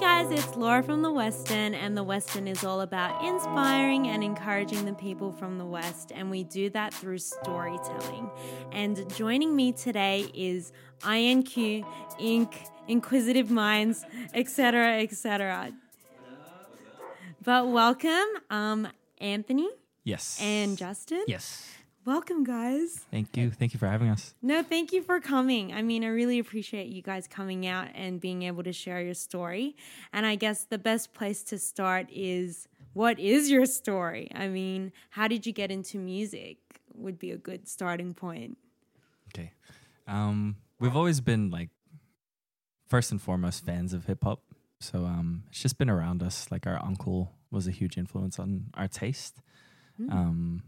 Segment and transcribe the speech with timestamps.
[0.00, 4.84] guys, it's Laura from the Western, and the Western is all about inspiring and encouraging
[4.84, 8.30] the people from the West, and we do that through storytelling.
[8.72, 11.84] And joining me today is INQ,
[12.20, 12.54] Inc.,
[12.86, 15.72] Inquisitive Minds, etc., etc.
[17.42, 18.88] But welcome, um,
[19.20, 19.68] Anthony
[20.04, 20.38] Yes.
[20.40, 21.24] and Justin.
[21.26, 21.66] Yes.
[22.04, 23.04] Welcome, guys.
[23.10, 23.50] Thank you.
[23.50, 24.34] Thank you for having us.
[24.40, 25.74] No, thank you for coming.
[25.74, 29.14] I mean, I really appreciate you guys coming out and being able to share your
[29.14, 29.76] story.
[30.12, 34.30] And I guess the best place to start is what is your story?
[34.34, 36.58] I mean, how did you get into music?
[36.94, 38.58] Would be a good starting point.
[39.28, 39.52] Okay.
[40.06, 41.68] Um, we've always been like
[42.88, 44.40] first and foremost fans of hip hop.
[44.80, 46.48] So um, it's just been around us.
[46.50, 49.40] Like our uncle was a huge influence on our taste.
[50.00, 50.12] Mm.
[50.12, 50.62] Um,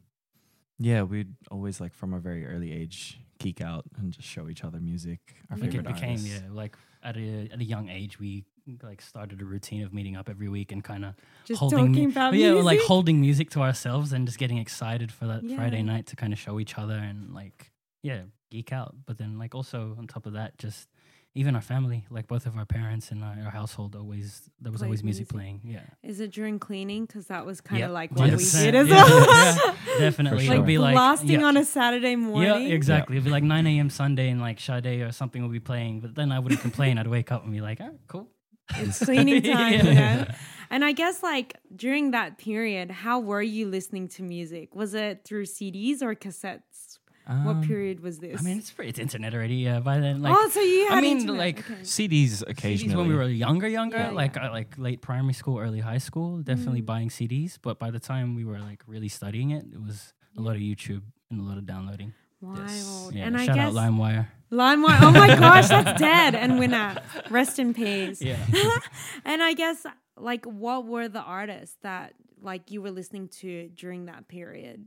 [0.80, 4.64] yeah, we'd always like from a very early age geek out and just show each
[4.64, 5.20] other music.
[5.50, 6.28] Our Like favorite it became artists.
[6.42, 8.44] yeah, like at a at a young age we
[8.82, 11.14] like started a routine of meeting up every week and kind of
[11.56, 12.64] holding talking mu- about yeah, music.
[12.64, 15.56] like holding music to ourselves and just getting excited for that Yeah.
[15.56, 18.94] Friday night to kind of show each other and like yeah, geek out.
[19.06, 20.88] But then like also on top of that, just
[21.34, 24.80] even our family, like both of our parents and our, our household, always there was
[24.80, 25.34] Played always music, music.
[25.34, 25.60] playing.
[25.64, 27.06] Yeah, is it during cleaning?
[27.06, 28.62] Because that was kind of Yep, like what we 100%.
[28.62, 29.26] did as Yeah, well.
[29.28, 30.44] yeah, definitely.
[30.46, 30.52] sure.
[30.54, 31.46] It'll like be like blasting yeah.
[31.46, 32.68] on a Saturday morning.
[32.68, 33.16] Yeah, exactly.
[33.16, 33.90] It'd be like 9 a.m.
[33.90, 36.98] Sunday and like Sade or something will be playing, but then I wouldn't complain.
[36.98, 38.28] I'd wake up and be like, oh, cool.
[38.76, 40.26] It's cleaning time, you know?
[40.72, 44.74] And I guess like during that period, how were you listening to music?
[44.74, 46.98] Was it through CDs or cassettes?
[47.44, 48.40] What Um, period was this?
[48.40, 49.56] I mean, it's pretty, it's internet already.
[49.56, 51.80] Yeah, by then, like, oh, so you had I mean, internet, like, okay.
[51.82, 54.48] CDs CDs when we were younger, younger, Yeah, like yeah.
[54.48, 56.86] uh, like late primary school, early high school, definitely Mm.
[56.86, 57.58] buying CDs.
[57.62, 60.62] But by the time we were like really studying it, it was a lot of
[60.62, 62.12] YouTube and a lot of downloading.
[62.40, 63.14] wild.
[63.14, 64.26] Yeah, and I guess out LimeWire.
[64.50, 64.98] LimeWire.
[65.02, 66.34] Oh my gosh, that's dead.
[66.34, 66.96] And Winner,
[67.30, 68.20] rest in peace.
[68.22, 68.38] Yeah.
[69.24, 69.84] and I guess
[70.16, 74.86] like what were the artists that like you were listening to during that period?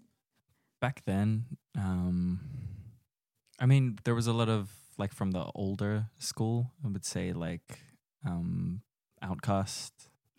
[0.82, 1.46] back then
[1.78, 2.40] um
[3.60, 7.34] i mean there was a lot of like from the older school i would say
[7.34, 7.80] like
[8.26, 8.82] um
[9.24, 9.92] OutKast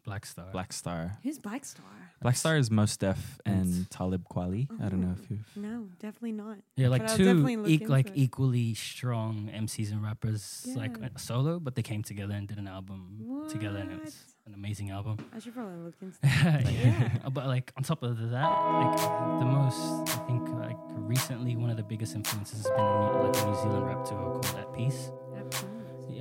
[0.05, 0.45] Black Star.
[0.53, 1.87] black star Who's Black Star?
[2.21, 5.23] black star is Mos Def and talib kweli i don't know Oh.
[5.23, 6.59] if you've No, definitely not.
[6.77, 8.13] Yeah, like But I'll two definitely look eq- like it.
[8.17, 11.07] equally strong MCs and rappers, like Yeah.
[11.15, 14.09] uh, solo, but they came together and did an album together, and What?
[14.09, 15.17] it's an amazing album.
[15.35, 16.71] I should probably look into that.
[16.73, 17.19] yeah.
[17.25, 18.51] Uh, But like on top of that,
[18.83, 18.97] like
[19.43, 19.81] the most
[20.17, 20.81] I think like
[21.19, 24.05] recently one of the biggest influences has been a new, like a New Zealand rap
[24.09, 25.11] duo called At Peace.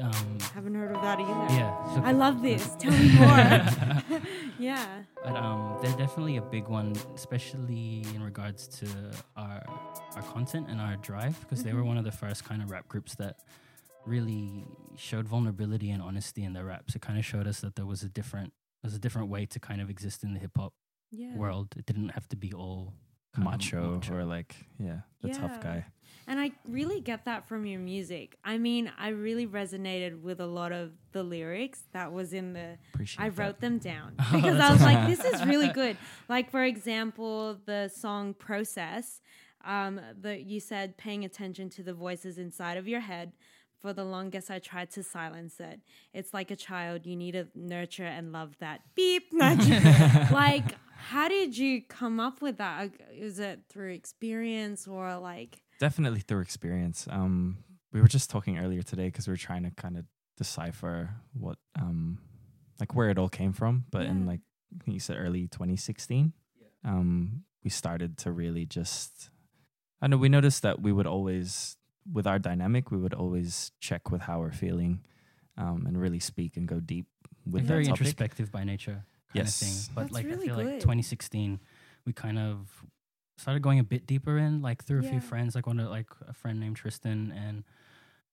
[0.02, 1.54] Um, Haven't heard of that either.
[1.54, 2.76] yeah, so- I love this.
[2.78, 4.22] Tell me more.
[4.60, 4.86] yeah.
[5.24, 8.88] But um, they're definitely a big one, especially in regards to
[9.38, 9.64] our
[10.16, 11.86] our content and our drive, because they were Mhm.
[11.94, 13.38] one of the first kind of rap groups that
[14.06, 14.66] really
[14.98, 16.96] showed vulnerability and honesty in their raps.
[16.96, 19.60] It kind of showed us that there was a different there's a different way to
[19.60, 20.74] kind of exist in the hip hop
[21.12, 21.34] Yeah.
[21.38, 21.68] world.
[21.78, 22.94] It didn't have to be all
[23.38, 24.14] macho, macho.
[24.14, 25.86] or like yeah the tough guy
[26.28, 28.38] And I really get that from your music.
[28.46, 32.78] I mean, I really resonated with a lot of the lyrics that was in the
[32.94, 33.38] appreciate I that.
[33.42, 35.98] wrote them down Oh, because I that's was like, this is really good.
[36.30, 39.22] Like for example, the song "Process."
[39.66, 43.32] Um, the you said paying attention to the voices inside of your head.
[43.84, 45.82] For the longest, I tried to silence it.
[46.14, 49.26] It's like a child; you need to nurture and love that beep
[50.32, 52.80] like, how did you come up with that?
[52.80, 53.00] Like,
[53.40, 55.64] it through experience or like?
[55.80, 57.58] definitely through experience um
[57.92, 60.06] we were just talking earlier today because we were trying to kind of
[60.38, 62.18] decipher what um
[62.80, 64.40] like where it all came from but in like
[64.74, 66.32] I think you said early 2016
[66.86, 69.30] um we started to really just
[70.02, 71.76] i know we noticed that we would always
[72.12, 75.00] with our dynamic we would always check with how we're feeling
[75.58, 77.06] um and really speak and go deep
[77.46, 78.00] with We're that very topic.
[78.08, 79.62] introspective by nature kind Yes.
[79.62, 79.96] of thing.
[79.96, 80.66] But That's like really I feel good.
[80.74, 81.60] like 2016,
[82.06, 82.84] we kind of
[83.38, 85.10] started going a bit deeper in, like through a Yeah.
[85.12, 87.64] few friends, like one of like a friend named Tristan and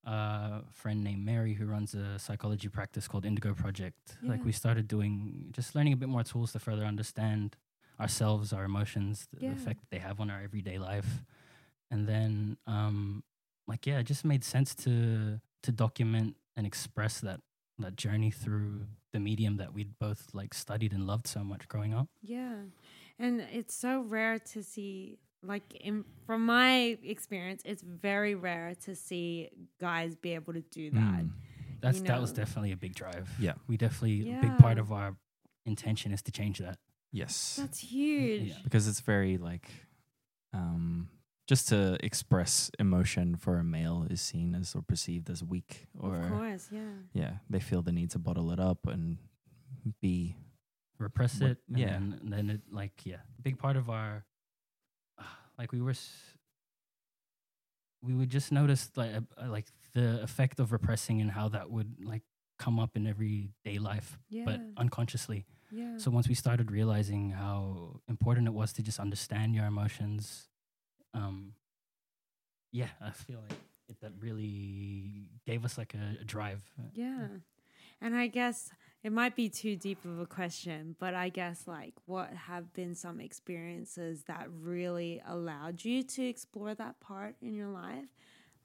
[0.07, 4.17] uh, a friend named Mary who runs a psychology practice called Indigo Project.
[4.23, 7.57] Like we started doing just learning a bit more tools to further understand
[7.99, 9.49] ourselves, our emotions, the, Yeah.
[9.51, 11.23] the effect they have on our everyday life.
[11.91, 13.23] And then um
[13.71, 17.41] like yeah, it just made sense to to document and express that
[17.79, 21.95] that journey through the medium that we'd both like studied and loved so much growing
[21.95, 22.09] up.
[22.21, 22.57] Yeah.
[23.19, 28.95] And it's so rare to see like in, from my experience, it's very rare to
[28.95, 29.49] see
[29.81, 31.23] guys be able to do that.
[31.25, 31.31] Mm.
[31.81, 33.31] That's You that was definitely a big drive.
[33.39, 33.55] Yeah.
[33.67, 35.17] We definitely a big part of our
[35.65, 36.79] intention is to change that.
[37.13, 38.51] yes That's huge.
[38.51, 38.55] Yeah.
[38.65, 39.71] because it's very like
[40.53, 41.09] um
[41.51, 41.79] just to
[42.11, 46.69] express emotion for a male is seen as or perceived as weak Of or course,
[46.71, 46.95] yeah.
[47.13, 49.19] yeah they feel the need to bottle it up and
[50.01, 50.37] be
[50.99, 51.59] repress What- it.
[51.69, 51.93] And yeah.
[51.93, 54.25] Then, and then it like yeah, big part of our
[55.59, 55.91] like we were.
[55.99, 56.37] S-
[58.03, 61.97] we would just notice like uh, like the effect of repressing and how that would
[62.03, 62.23] like
[62.59, 64.45] come up in everyday life, Yeah.
[64.47, 65.45] but unconsciously.
[65.71, 65.97] yeah.
[65.99, 70.49] So once we started realizing how important it was to just understand your emotions,
[71.15, 71.53] um,
[72.73, 73.59] yeah, I feel like
[73.89, 76.63] it, that really gave us like a, a drive.
[76.95, 77.27] Yeah.
[78.01, 78.71] And I guess
[79.03, 82.95] it might be too deep of a question, but I guess like what have been
[82.95, 88.09] some experiences that really allowed you to explore that part in your life?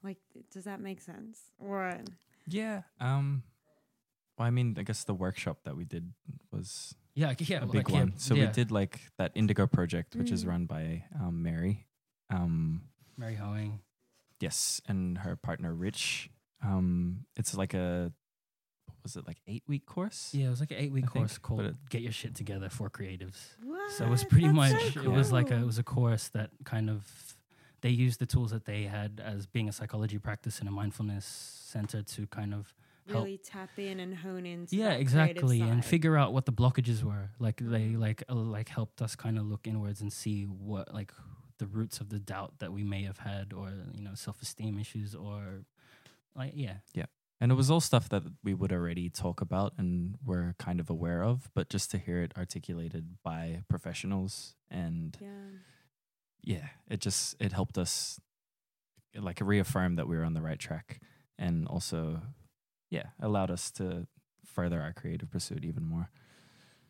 [0.02, 0.18] Like
[0.52, 1.40] does that make sense?
[1.58, 1.98] Or
[2.46, 2.82] yeah.
[3.00, 3.42] Um,
[4.38, 6.12] well, I mean, I guess the workshop that we did
[6.52, 8.18] was Yeah, yeah, a big like, yeah, one.
[8.18, 10.48] So we did like that Indigo project, which is Mm.
[10.48, 11.85] run by um, Mary.
[12.30, 12.82] Um,
[13.16, 13.80] Mary Hoang.
[14.40, 16.30] yes, and her partner Rich.
[16.62, 18.12] Um, it's like a
[18.86, 20.30] what was it like eight week course?
[20.32, 22.34] Yeah, it was like an eight week I think, course called it- "Get Your Shit
[22.34, 23.90] Together for Creatives." what?
[23.92, 26.28] So it was pretty That's much so it was like a it was a course
[26.28, 27.04] that kind of
[27.82, 31.24] they used the tools that they had as being a psychology practice and a mindfulness
[31.24, 32.74] center to kind of
[33.08, 34.66] help really tap in and hone in.
[34.70, 38.34] yeah that creative exactly and figure out what the blockages were like they like uh,
[38.34, 41.12] like helped us kind of look inwards and see what like
[41.58, 45.14] the roots of the doubt that we may have had or you know self-esteem issues
[45.14, 45.64] or
[46.34, 47.06] like yeah Yeah.
[47.38, 50.88] And it was all stuff that we would already talk about and were kind of
[50.88, 55.28] aware of, but just to hear it articulated by professionals and yeah.
[56.42, 58.18] yeah, it just it helped us
[59.14, 61.00] like reaffirm that we were on the right track
[61.38, 62.22] and also
[62.90, 64.06] yeah, allowed us to
[64.44, 66.10] further our creative pursuit even more.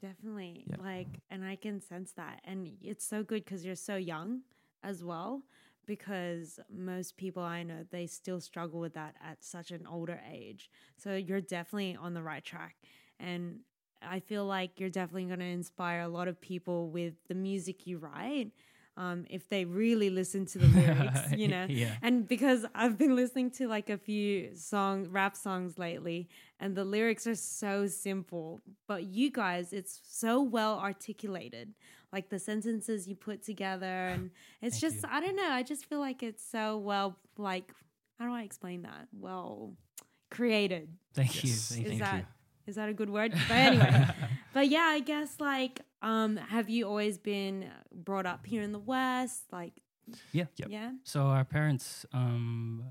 [0.00, 0.64] Definitely.
[0.66, 0.76] Yeah.
[0.82, 2.40] Like, and I can sense that.
[2.44, 4.40] And it's so good because you're so young
[4.82, 5.42] as well.
[5.86, 10.68] Because most people I know, they still struggle with that at such an older age.
[10.96, 12.76] So you're definitely on the right track.
[13.20, 13.60] And
[14.02, 17.86] I feel like you're definitely going to inspire a lot of people with the music
[17.86, 18.50] you write.
[18.98, 23.14] Um, if they really listen to the lyrics, you know, yeah and because I've been
[23.14, 26.28] listening to like a few song rap songs lately
[26.60, 31.74] and the lyrics are so simple, but you guys it's so well articulated.
[32.12, 34.30] Like the sentences you put together and
[34.62, 35.08] it's just you.
[35.10, 37.70] I don't know, I just feel like it's so well like
[38.18, 39.08] how do I explain that?
[39.12, 39.74] Well
[40.30, 40.88] created.
[41.14, 42.24] thank you thank, Is thank that you
[42.66, 43.32] is that a good word?
[43.48, 44.06] But anyway.
[44.54, 48.78] But yeah, I guess like um have you always been brought up here in the
[48.78, 49.42] West?
[49.52, 49.74] Like
[50.32, 50.46] Yeah.
[50.56, 50.68] Yep.
[50.70, 50.90] Yeah.
[51.04, 52.82] So our parents, um,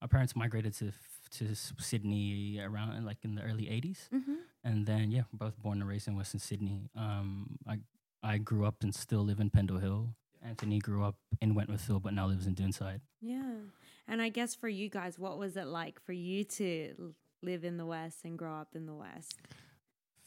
[0.00, 0.92] our parents migrated to
[1.38, 4.34] to Sydney around like in the early '80s, Mm-hmm.
[4.64, 6.88] and then yeah, both born and raised in Western Sydney.
[6.96, 7.78] Um, I
[8.22, 10.14] I grew up and still live in Pendle Hill.
[10.42, 13.00] Anthony grew up in Wentworthville, but now lives in Doonside.
[13.20, 13.54] Yeah.
[14.06, 17.76] And I guess for you guys, what was it like for you to live in
[17.76, 19.34] the West and grow up in the West?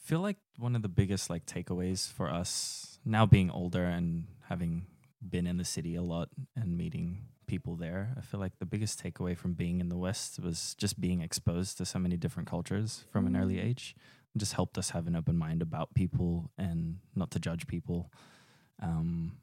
[0.04, 4.86] feel like one of the biggest like takeaways for us now being older and having
[5.28, 9.02] been in the city a lot and meeting people there i feel like the biggest
[9.02, 13.06] takeaway from being in the west was just being exposed to so many different cultures
[13.12, 13.66] from an early Mm.
[13.66, 13.96] age
[14.34, 18.12] It just helped us have an open mind about people and not to judge people
[18.82, 19.34] um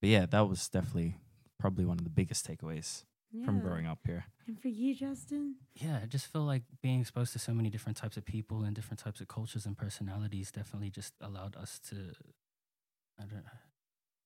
[0.00, 1.16] but yeah that was definitely
[1.58, 3.04] probably one of the biggest takeaways
[3.44, 5.56] from growing up here And for you, Justin?
[5.74, 8.74] Yeah, I just feel like being exposed to so many different types of people and
[8.74, 11.96] different types of cultures and personalities definitely just allowed us to,
[13.18, 13.58] I don't know,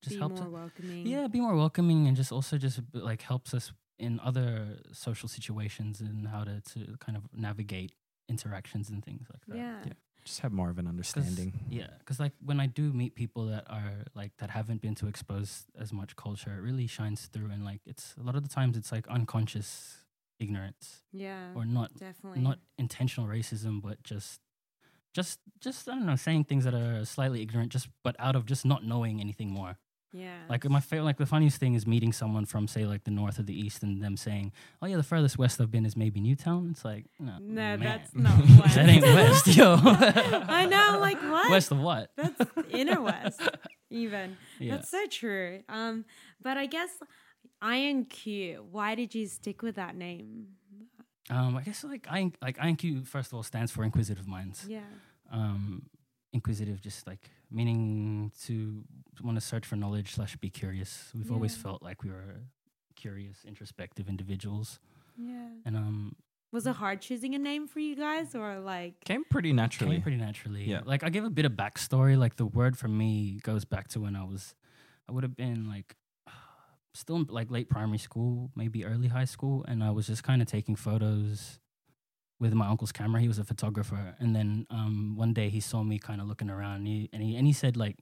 [0.02, 1.06] just Be helped more us- welcoming.
[1.06, 6.00] Yeah, be more welcoming and just also just like helps us in other social situations
[6.00, 7.92] and how to, to kind of navigate
[8.28, 9.56] interactions and things like that.
[9.56, 9.78] Yeah.
[9.86, 9.92] Yeah.
[10.24, 13.64] Just have more of an understanding Yeah, because like when I do meet people that
[13.68, 17.50] are like that haven't been to expose as much culture, it really shines through.
[17.50, 19.98] And like it's a lot of the times it's like unconscious
[20.40, 21.52] ignorance Yeah.
[21.54, 22.40] or not definitely.
[22.40, 24.40] not intentional racism, but just
[25.14, 28.46] just just I don't know, saying things that are slightly ignorant, just but out of
[28.46, 29.78] just not knowing anything more.
[30.16, 30.36] Yeah.
[30.48, 33.40] Like my favorite, like the funniest thing is meeting someone from say like the north
[33.40, 36.20] or the east, and them saying, "Oh yeah, the furthest west I've been is maybe
[36.20, 37.80] Newtown." It's like no, No, man.
[37.80, 38.76] that's not west.
[38.76, 39.76] that ain't west, yo.
[39.82, 41.50] I know, like, what?
[41.50, 42.12] West of what?
[42.16, 42.40] That's
[42.70, 43.40] inner West,
[43.90, 44.36] even.
[44.60, 44.76] Yeah.
[44.76, 45.62] That's so true.
[45.68, 46.04] Um,
[46.40, 46.90] but I guess
[47.62, 48.60] INQ.
[48.70, 50.46] Why did you stick with that name?
[51.30, 54.66] Um, I guess like I like INQ first of all stands for Inquisitive Minds.
[54.68, 54.80] Yeah.
[55.32, 55.86] Um,
[56.34, 58.82] inquisitive, just like meaning to
[59.22, 61.10] want to search for knowledge slash be curious.
[61.14, 62.40] We've always felt like we were
[62.96, 64.78] curious, introspective individuals,
[65.16, 65.48] Yeah.
[65.64, 66.16] and um,
[66.52, 69.00] Was it hard choosing a name for you guys, or like?
[69.04, 70.64] came pretty naturally came pretty naturally.
[70.64, 70.80] Yeah.
[70.84, 72.16] Like I give a bit of backstory.
[72.18, 74.54] Like the word for me goes back to when I was,
[75.08, 75.96] I would have been like,
[76.94, 80.40] still in, like late primary school, maybe early high school, and I was just kind
[80.42, 81.58] of taking photos
[82.44, 83.20] with my uncle's camera.
[83.20, 86.50] He was a photographer, and then um, one day he saw me kind of looking
[86.50, 87.96] around, and he, and he and he said like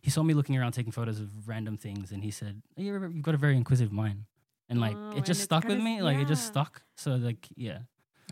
[0.00, 3.22] he saw me looking around taking photos of random things, and he said, "You're, you've
[3.22, 4.24] got a very inquisitive mind,"
[4.68, 6.02] and like Oh, it just stuck with kinda- me.
[6.02, 6.82] Like it just stuck.
[6.96, 7.78] So like yeah,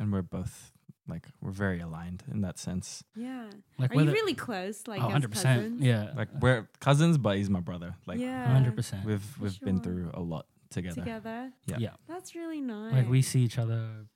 [0.00, 0.73] And we're both
[1.09, 3.02] like we're very aligned in that sense.
[3.17, 3.50] Yeah.
[3.79, 4.87] like Are you really close?
[4.87, 5.61] Like oh, as 100 percent.
[5.61, 5.83] cousins?
[5.83, 7.95] Yeah, Like we're cousins, but he's my brother.
[8.07, 8.47] Like yeah.
[8.52, 9.05] hundred percent.
[9.05, 11.00] we've we've been through a lot together.
[11.02, 11.52] Together.
[11.67, 11.76] Yeah.
[11.79, 12.95] Yeah, That's really nice.
[12.95, 14.07] like we see each other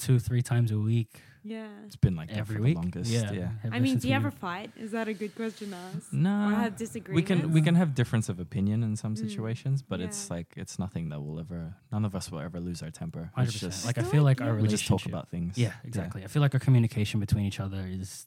[0.00, 1.68] two, three times a week, Yeah.
[1.86, 2.74] It's been like that every for week.
[2.76, 3.10] the longest.
[3.10, 3.50] yeah, yeah.
[3.72, 4.70] I mean, do you we- ever fight?
[4.76, 6.12] Is that a good question to ask?
[6.12, 7.28] Or No, have we disagreements?
[7.30, 10.76] can we can have difference of opinion in some Mm, situations, but it's like it's
[10.84, 11.62] nothing that will ever.
[11.94, 13.24] None of us will ever lose our temper.
[13.34, 13.72] Hundred It's percent.
[13.72, 14.62] just Like I feel feel like, like our yeah.
[14.62, 15.56] we just talk about things.
[15.56, 16.24] Yeah, exactly.
[16.24, 18.26] I feel like our communication between each other is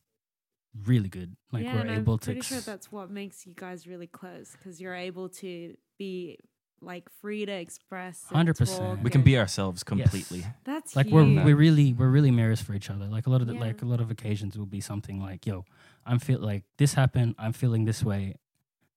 [0.92, 1.36] really good.
[1.52, 2.26] Like yeah, we're and able I'm to.
[2.26, 6.40] pretty ex- sure that's what makes you guys really close because you're able to be
[6.86, 8.26] like free to express.
[8.32, 9.02] 100%.
[9.02, 10.46] We can be ourselves completely.
[10.64, 11.14] That's like huge.
[11.14, 13.06] we're we're really we're really mirrors for each other.
[13.06, 13.60] Like a lot of the, Yeah.
[13.62, 15.66] like a lot of occasions will be something like, "Yo,
[16.06, 17.36] I'm feel like this happened.
[17.38, 18.36] I'm feeling this way.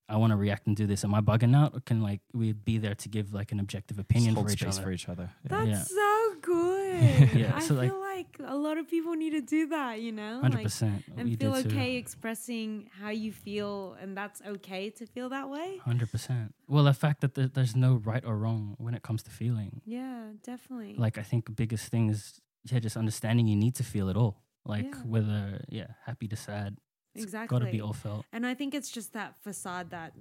[0.09, 1.03] I want to react and do this.
[1.05, 1.75] Am I bugging out?
[1.75, 4.53] Or can like we be there to give like an objective Just opinion hold for
[4.53, 4.85] each space other?
[4.85, 5.31] for each other.
[5.45, 5.49] Yeah.
[5.65, 5.83] That's Yeah.
[5.83, 7.33] so good.
[7.35, 10.01] Yeah, I so, feel like- like, a lot of people need to do that.
[10.01, 11.03] You know, Hundred like, percent.
[11.17, 11.69] and we feel do too.
[11.69, 15.69] okay expressing how you feel, and that's okay to feel that way.
[15.91, 16.55] Hundred percent.
[16.69, 19.83] Well, the fact that there, there's no right or wrong when it comes to feeling.
[19.85, 20.95] Yeah, definitely.
[20.99, 24.17] Like I think the biggest thing is yeah, just understanding you need to feel it
[24.17, 24.43] all.
[24.65, 25.03] Like Yeah.
[25.15, 26.71] whether yeah, happy to sad.
[27.15, 27.59] It's exactly.
[27.59, 28.25] Got to be all felt.
[28.33, 30.13] And I think it's just that facade that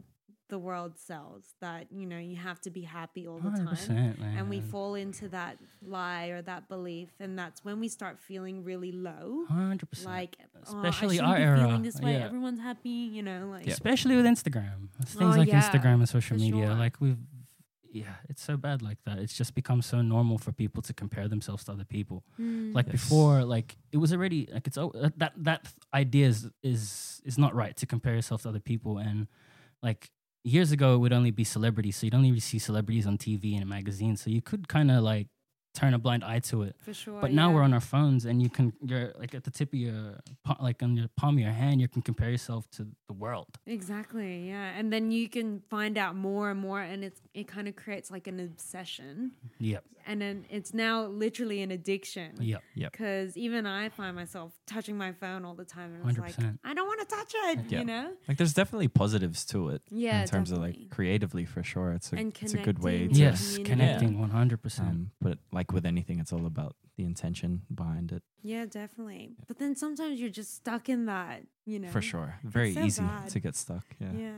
[0.48, 3.66] the world sells that, you know, you have to be happy all the time.
[4.20, 4.36] man.
[4.38, 7.10] And we fall into that lie or that belief.
[7.20, 9.46] And that's when we start feeling really low.
[9.48, 10.08] Hundred percent.
[10.10, 12.14] Like, Especially oh, I our be era, feeling this way.
[12.14, 12.26] yeah.
[12.26, 14.90] Everyone's happy, you know, like, especially with Instagram.
[15.00, 16.68] It's Oh, things like yeah, Instagram and social for media.
[16.68, 16.76] sure.
[16.76, 17.18] Like we've,
[17.92, 19.20] yeah, it's so bad like that.
[19.20, 22.24] It's just become so normal for people to compare themselves to other people.
[22.40, 22.92] mm, Like Yes.
[22.92, 27.38] before, like it was already like it's oh, that that that idea is is is
[27.40, 28.98] not right to compare yourself to other people.
[29.00, 29.28] And
[29.82, 30.12] like
[30.46, 33.64] years ago, it would only be celebrities, so you'd only see celebrities on TV and
[33.64, 34.22] in magazines.
[34.22, 35.28] So you could kind of like
[35.76, 36.76] turn a blind eye to it.
[36.80, 37.20] for sure.
[37.22, 37.56] But now yeah.
[37.56, 40.20] we're on our phones, and you can you're like at the tip of your
[40.62, 43.48] like on your palm of your hand, you can compare yourself to the world.
[43.68, 44.72] Exactly, yeah.
[44.78, 48.10] And then you can find out more and more, and it's, it kind of creates
[48.10, 49.32] like an obsession.
[49.60, 49.84] Yep.
[50.08, 52.34] And then it's now literally an addiction.
[52.40, 52.62] Yep.
[52.76, 52.92] Yep.
[52.92, 56.60] Because even I find myself touching my phone all the time, and it's like 100%.
[56.64, 57.60] I don't want to touch it.
[57.70, 57.80] Yeah.
[57.80, 58.12] You know?
[58.28, 60.70] Like there's definitely positives to it Yeah, in terms definitely.
[60.76, 61.94] of like creatively for sure.
[61.94, 63.26] It's a And it's a good way to Yeah.
[63.30, 63.70] Yes, community.
[63.70, 64.90] connecting one hundred percent.
[64.90, 69.32] um, but like with anything, it's all about the intention behind it Yeah, definitely.
[69.48, 71.44] But then sometimes you're just stuck in that.
[71.66, 71.90] You know?
[71.90, 72.36] for sure.
[72.44, 73.30] Very so easy bad.
[73.30, 73.84] to get stuck.
[74.00, 74.12] Yeah.
[74.16, 74.32] Yeah.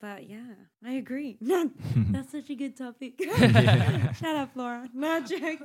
[0.00, 1.36] But yeah, I agree.
[1.40, 3.14] That's such a good topic.
[3.18, 4.12] Yeah.
[4.12, 4.88] Shut up, Laura.
[4.94, 5.60] No joke.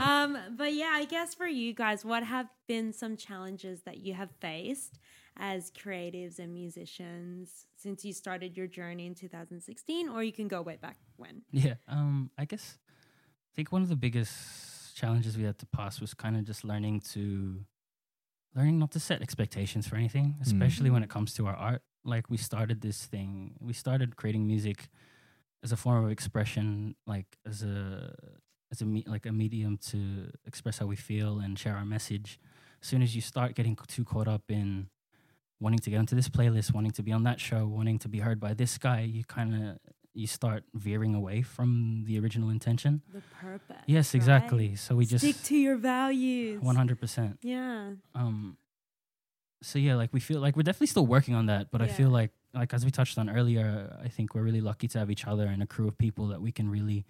[0.00, 4.14] Um, but yeah, I guess for you guys, what have been some challenges that you
[4.14, 4.98] have faced
[5.36, 10.62] as creatives and musicians since you started your journey in 2016, or you can go
[10.62, 11.42] way back when?
[11.50, 11.74] Yeah.
[11.88, 12.30] Um.
[12.38, 12.78] I guess.
[13.52, 16.64] I think one of the biggest challenges we had to pass was kind of just
[16.64, 17.64] learning to,
[18.56, 20.42] learning not to set expectations for anything, mm.
[20.42, 21.82] especially when it comes to our art.
[22.02, 23.54] Like we started this thing.
[23.60, 24.88] We started creating music
[25.62, 28.14] as a form of expression, like as a
[28.72, 32.40] as a me- like a medium to express how we feel and share our message.
[32.80, 34.88] As soon as you start getting too caught up in
[35.60, 38.20] wanting to get into this playlist, wanting to be on that show, wanting to be
[38.20, 39.78] heard by this guy, you kind of
[40.14, 43.02] you start veering away from the original intention.
[43.12, 43.76] The purpose.
[43.86, 44.14] Yes, right?
[44.16, 44.76] exactly.
[44.76, 46.60] So we just Stick to your values.
[46.62, 47.38] one hundred percent.
[47.42, 47.92] Yeah.
[48.14, 48.56] Um.
[49.62, 52.10] So yeah, like we feel like we're definitely still working on that, but I feel
[52.10, 55.26] like like as we touched on earlier, I think we're really lucky to have each
[55.26, 57.06] other and a crew of people that we can really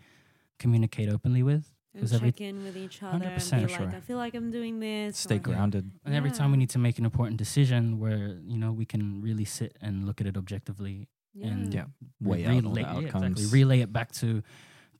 [0.58, 1.72] communicate openly with.
[1.94, 3.96] And 'Cause every- in with each other and 100% be like, sure.
[3.96, 5.18] I feel like I'm doing this.
[5.18, 5.90] Stay or- grounded.
[6.04, 9.20] And every time we need to make an important decision, where you know we can
[9.20, 11.46] really sit and look at it objectively Yeah.
[11.48, 11.84] and Yeah.
[12.20, 13.46] re- Weigh out all the relay- yeah, exactly.
[13.46, 14.42] Relay it back to,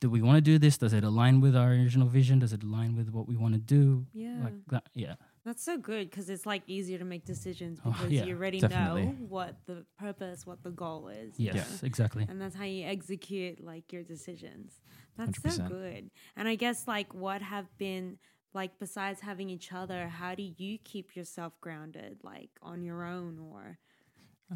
[0.00, 0.78] do we want to do this?
[0.78, 2.38] Does it align with our original vision?
[2.40, 4.06] Does it align with what we want to do?
[4.12, 4.40] Yeah.
[4.44, 4.84] Like that.
[4.94, 5.14] Yeah.
[5.44, 8.60] That's so good because it's like easier to make decisions Oh, because yeah, you already
[8.60, 9.06] definitely.
[9.06, 11.38] know what the purpose, what the goal is.
[11.38, 11.82] you Yes.
[11.82, 12.24] Exactly.
[12.28, 14.80] And that's how you execute like your decisions.
[15.16, 15.68] That's so 100%.
[15.68, 16.10] good.
[16.36, 18.18] And I guess like what have been
[18.54, 23.38] like besides having each other, how do you keep yourself grounded like on your own
[23.38, 23.78] or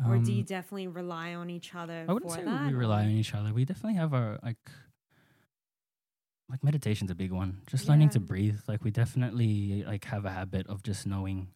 [0.06, 2.66] or do you Um, definitely rely on each other I wouldn't for say that?
[2.66, 3.52] we rely on each other.
[3.54, 4.58] We definitely have our like
[6.48, 7.62] like meditation's a big one.
[7.66, 8.60] Just learning to breathe.
[8.68, 11.48] Like we definitely like have a habit of just knowing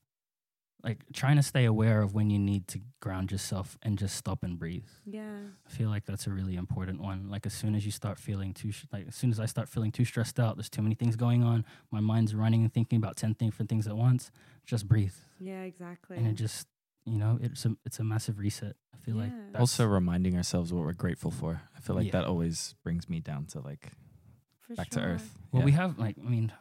[0.82, 4.42] like trying to stay aware of when you need to ground yourself and just stop
[4.42, 4.86] and breathe.
[5.04, 5.40] Yeah.
[5.66, 7.28] I feel like that's a really important one.
[7.28, 9.68] Like as soon as you start feeling too, sh- like as soon as I start
[9.68, 11.66] feeling too stressed out, there's too many things going on.
[11.90, 14.30] My mind's running and thinking about ten different things at once.
[14.64, 16.16] Just breathe, Yeah, exactly.
[16.16, 16.66] and it just,
[17.04, 18.76] you know, it's a it's a massive reset.
[18.94, 19.42] I feel like Yeah.
[19.52, 21.62] that's, Also reminding ourselves what we're grateful for.
[21.76, 22.12] I feel like Yeah.
[22.12, 23.92] that always brings me down to like
[24.60, 25.02] For back sure.
[25.02, 25.38] to earth.
[25.52, 25.66] Well, Yeah.
[25.66, 26.52] we have like I mean,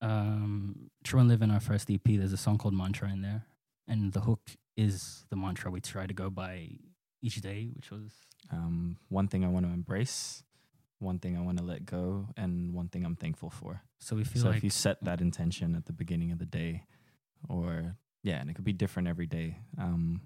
[0.00, 2.02] um, True and Live in our first EP.
[2.16, 3.46] There's a song called Mantra in there,
[3.86, 6.78] and the hook is the mantra we try to go by
[7.22, 8.12] each day, which was
[8.50, 10.42] um, one thing I want to embrace,
[10.98, 13.82] one thing I want to let go, and one thing I'm thankful for.
[13.98, 16.44] so we feel so like if you set that intention at the beginning of the
[16.46, 16.84] day,
[17.48, 19.58] or yeah, and it could be different every day.
[19.78, 20.22] Um,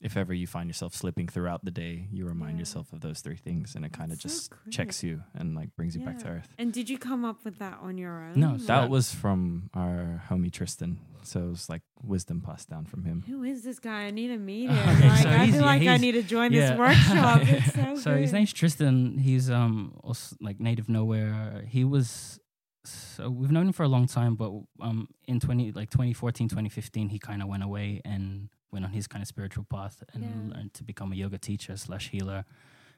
[0.00, 2.62] if ever you find yourself slipping throughout the day, you remind Yeah.
[2.62, 4.70] yourself of those three things, and it kind of so just great.
[4.72, 6.48] checks you and like brings you back to earth.
[6.58, 8.38] And did you come up with that on your own?
[8.38, 10.98] No, That that- was from our homie Tristan.
[11.22, 13.24] So it was like wisdom passed down from him.
[13.26, 14.02] Who is this guy?
[14.02, 14.76] I need to meet him.
[14.76, 16.70] Okay, like, so I feel like I need to join yeah.
[16.70, 17.40] this workshop.
[17.44, 17.72] It's
[18.02, 18.36] so, his good.
[18.36, 19.16] name's Tristan.
[19.16, 21.64] He's um also like native nowhere.
[21.66, 22.38] He was
[22.84, 27.08] so we've known him for a long time, but um in twenty like 2014, 2015,
[27.08, 30.56] he kind of went away and went on his kind of spiritual path and Yeah.
[30.56, 32.44] learned to become a yoga teacher slash healer,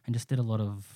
[0.04, 0.86] and just did a lot of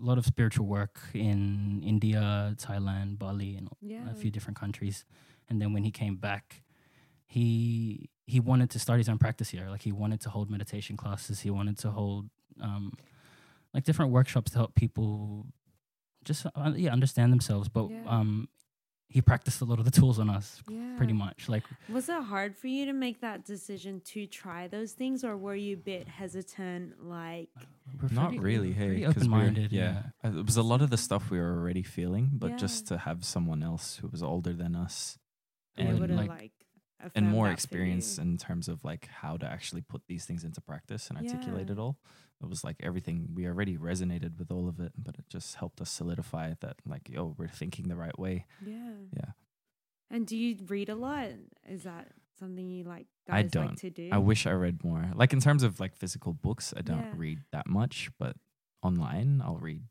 [0.00, 4.10] a lot of spiritual work in India, Thailand, Bali, and yeah.
[4.10, 5.04] a few different countries.
[5.48, 6.62] And then when he came back,
[7.26, 9.68] he he wanted to start his own practice here.
[9.68, 11.40] Like he wanted to hold meditation classes.
[11.40, 12.92] He wanted to hold um,
[13.74, 15.46] like different workshops to help people
[16.24, 17.68] just uh, yeah understand themselves.
[17.68, 18.02] But Yeah.
[18.06, 18.48] um,
[19.08, 20.94] he practiced a lot of the tools on us, yeah.
[20.96, 21.46] pretty much.
[21.48, 25.36] Like Was it hard for you to make that decision to try those things, or
[25.36, 27.04] were you a bit hesitant?
[27.04, 27.50] Like,
[28.00, 28.88] we're Not pretty- really, we're hey.
[28.88, 29.70] we're- open-minded.
[29.70, 30.04] Yeah.
[30.24, 32.56] Uh, It was a lot of the stuff we were already feeling, but Yeah.
[32.56, 35.18] just to have someone else who was older than us
[35.76, 36.52] And, able like- like,
[37.14, 41.10] and more experience in terms of like how to actually put these things into practice
[41.10, 41.72] and articulate Yeah.
[41.72, 41.98] it all.
[42.42, 45.80] It was like everything we already resonated with all of it, but it just helped
[45.80, 48.46] us solidify that like, oh, we're thinking the right way.
[48.64, 48.92] Yeah.
[49.16, 49.30] Yeah.
[50.10, 51.28] And do you read a lot?
[51.68, 52.08] Is that
[52.38, 53.76] something you like guys I don't.
[53.78, 54.08] to do?
[54.12, 55.10] I wish I read more.
[55.14, 57.12] Like in terms of like physical books, I don't Yeah.
[57.16, 58.36] read that much, but
[58.82, 59.82] online I'll read.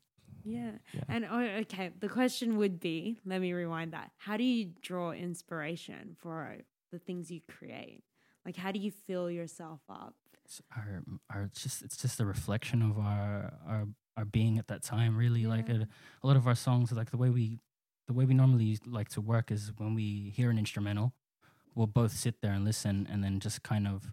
[0.44, 0.72] Yeah.
[0.92, 1.02] Yeah.
[1.08, 4.10] And oh, okay, the question would be, let me rewind that.
[4.18, 6.56] How do you draw inspiration for
[6.90, 8.02] the things you create?
[8.44, 10.14] Like how do you fill yourself up?
[10.44, 14.82] It's our our just it's just a reflection of our our our being at that
[14.82, 15.46] time really.
[15.46, 15.84] Like a, uh,
[16.22, 17.58] a lot of our songs like the way we
[18.08, 21.12] the way we normally like to work is when we hear an instrumental
[21.74, 24.12] we'll both sit there and listen and then just kind of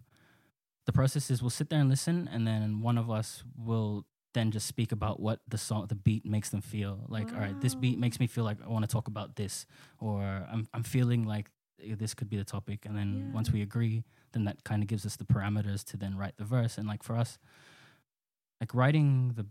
[0.86, 4.50] the process is we'll sit there and listen and then one of us will then
[4.50, 7.04] just speak about what the song the beat makes them feel.
[7.08, 9.66] Like all right this beat makes me feel like i want to talk about this
[9.98, 11.50] or i'm i'm feeling like
[11.82, 14.88] Uh, this could be the topic and then once we agree then that kind of
[14.88, 16.78] gives us the parameters to then write the verse.
[16.78, 17.38] And like for us
[18.60, 19.46] like writing the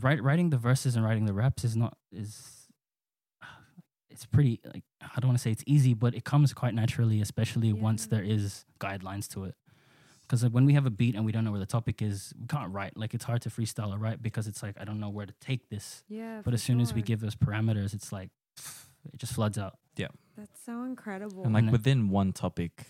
[0.00, 2.68] write, writing the verses and writing the raps is not is
[4.10, 7.20] it's pretty like i don't want to say it's easy but it comes quite naturally
[7.20, 9.54] especially once there is guidelines to it.
[10.22, 12.32] Because like, when we have a beat and we don't know where the topic is
[12.40, 14.98] we can't write like it's hard to freestyle or write because it's like i don't
[14.98, 16.02] know where to take this.
[16.08, 16.40] Yeah.
[16.44, 18.30] but as soon as we give those parameters it's like
[19.12, 20.08] it just floods out Yeah.
[20.36, 21.44] That's so incredible.
[21.44, 21.72] And like mm-hmm.
[21.72, 22.84] within one topic,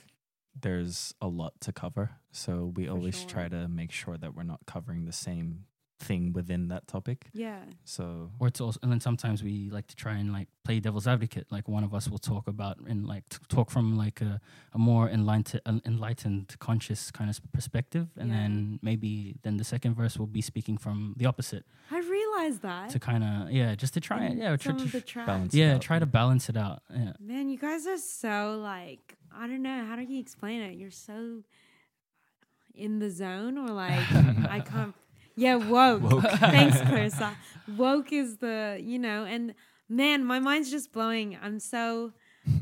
[0.61, 2.11] there's a lot to cover.
[2.33, 3.29] So we For always sure.
[3.29, 5.67] try to make sure that we're not covering the same
[5.99, 7.27] thing within that topic.
[7.33, 7.61] yeah.
[7.85, 11.07] So or it's also and then sometimes we like to try and like play devil's
[11.07, 14.41] advocate like one of us will talk about and like t- talk from like a,
[14.75, 18.37] a more enlightened enlightened conscious kind of perspective and Yeah.
[18.37, 22.91] then maybe then the second verse will be speaking from the opposite I realized that.
[22.91, 25.01] to kind of yeah just to try and in yeah tr- some of tr- the
[25.01, 25.27] tracks.
[25.27, 28.59] balance it yeah out, try to balance it out yeah Man, you guys are so
[28.63, 30.77] like I don't know how do you explain it?
[30.77, 31.43] You're so
[32.75, 34.05] in the zone, or like
[34.57, 34.95] I can't.
[35.37, 36.03] Yeah, woke.
[36.03, 36.23] Woke.
[36.39, 37.37] Thanks, Clarissa.
[37.77, 39.55] Woke is the you know, and
[39.89, 41.39] man, my mind's just blowing.
[41.43, 42.13] I'm so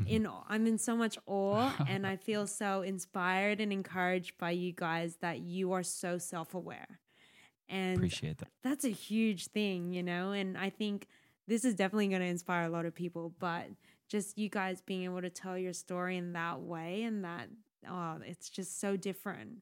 [0.07, 0.27] in.
[0.49, 5.17] I'm in so much awe, and I feel so inspired and encouraged by you guys
[5.21, 6.99] that you are so self aware,
[7.69, 8.49] and appreciate that.
[8.63, 11.07] that's a huge thing, you know, and I think
[11.47, 13.67] this is definitely going to inspire a lot of people, but
[14.09, 17.47] just you guys being able to tell your story in that way and that
[17.89, 19.61] oh, it's just so different,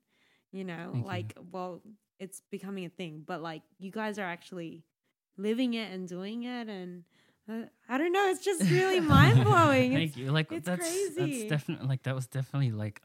[0.52, 1.08] you know, Thank you.
[1.08, 1.82] like well,
[2.20, 4.84] it's becoming a thing, but like you guys are actually
[5.38, 7.04] living it and doing it and
[7.50, 9.94] uh, I don't know, it's just really mind blowing.
[9.94, 11.40] thank you like it's that's crazy.
[11.48, 13.02] that's definitely like that was definitely like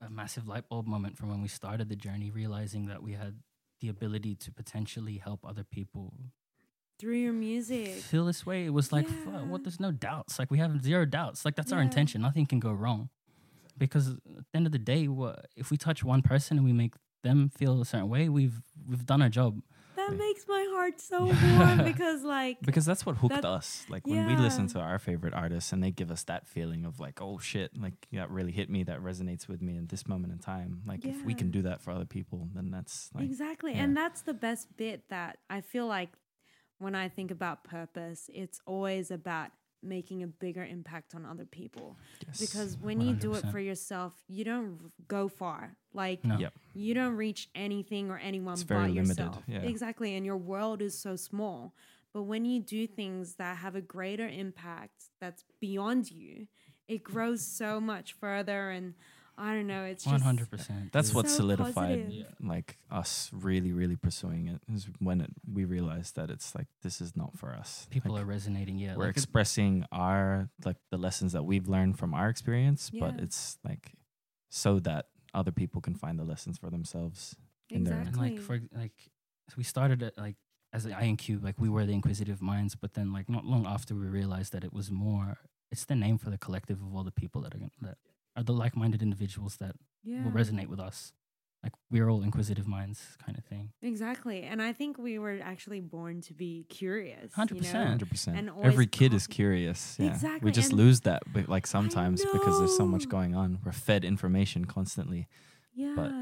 [0.00, 3.12] a, a massive light bulb moment from when we started the journey realizing that we
[3.12, 3.40] had
[3.80, 6.14] the ability to potentially help other people
[6.98, 7.90] through your music.
[7.94, 8.64] feel this way.
[8.66, 9.42] It was like, fuck, Yeah.
[9.44, 9.62] what?
[9.62, 10.36] There's no doubts.
[10.38, 11.44] Like we have zero doubts.
[11.44, 12.20] Like that's our intention.
[12.22, 13.08] Nothing can go wrong.
[13.76, 16.72] because at the end of the day, what if we touch one person and we
[16.72, 19.60] make them feel a certain way, we've we've done our job.
[19.96, 20.16] That Yeah.
[20.16, 21.58] makes my heart so Yeah.
[21.76, 24.98] warm because like because that's what hooked That- us like when we listen to our
[25.00, 28.52] favorite artists and they give us that feeling of like oh shit like that really
[28.52, 31.50] hit me that resonates with me in this moment in time like if we can
[31.50, 33.72] do that for other people then that's like exactly.
[33.72, 33.82] yeah.
[33.82, 36.10] And that's the best bit that I feel like
[36.78, 39.50] when I think about purpose, it's always about
[39.82, 41.96] making a bigger impact on other people.
[42.26, 42.40] yes.
[42.40, 45.76] Because when you do it for yourself, you don't go far.
[45.94, 46.36] Like No.
[46.38, 46.52] Yep.
[46.74, 49.42] you don't reach anything or anyone It's but very limited, yourself.
[49.46, 49.60] yeah.
[49.60, 50.14] Exactly.
[50.16, 51.74] And your world is so small.
[52.12, 56.46] But when you do things that have a greater impact that's beyond you,
[56.88, 58.94] it grows so much further and
[59.40, 60.92] I don't know, it's One just hundred percent.
[60.92, 62.34] that's what so solidified positive.
[62.42, 67.00] like us really really pursuing it is when it, we realized that it's like this
[67.00, 68.78] is not for us People Like, are resonating.
[68.78, 72.90] Yeah, we're like it- expressing our like the lessons that we've learned from our experience
[72.90, 73.92] but it's like
[74.50, 77.36] so that other people can find the lessons for themselves
[77.70, 78.30] in their and Exactly.
[78.30, 78.96] like for like
[79.56, 80.36] we started it like
[80.72, 83.94] as the INQ, like we were the inquisitive minds, but then like not long after
[83.94, 85.38] we realized that it was more.
[85.72, 87.96] It's the name for the collective of all the people that are gon- that
[88.38, 89.74] are the like-minded individuals that
[90.04, 90.24] yeah.
[90.24, 91.12] will resonate with us.
[91.62, 93.72] Like we're all inquisitive minds, kind of thing.
[93.82, 94.44] Exactly.
[94.44, 97.32] And I think we were actually born to be curious.
[97.32, 97.60] 100%.
[97.72, 97.84] know?
[97.84, 98.38] Hundred percent.
[98.38, 99.96] And Every kid is curious.
[99.98, 100.06] Yeah.
[100.06, 103.58] Exactly, We just and- lose that, but like sometimes because there's so much going on.
[103.64, 105.26] We're fed information constantly.
[105.74, 105.94] Yeah.
[105.96, 106.12] But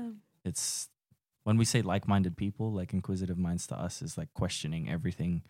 [0.43, 0.89] it's
[1.45, 5.43] when we say like-minded people, like inquisitive minds to us is like questioning everything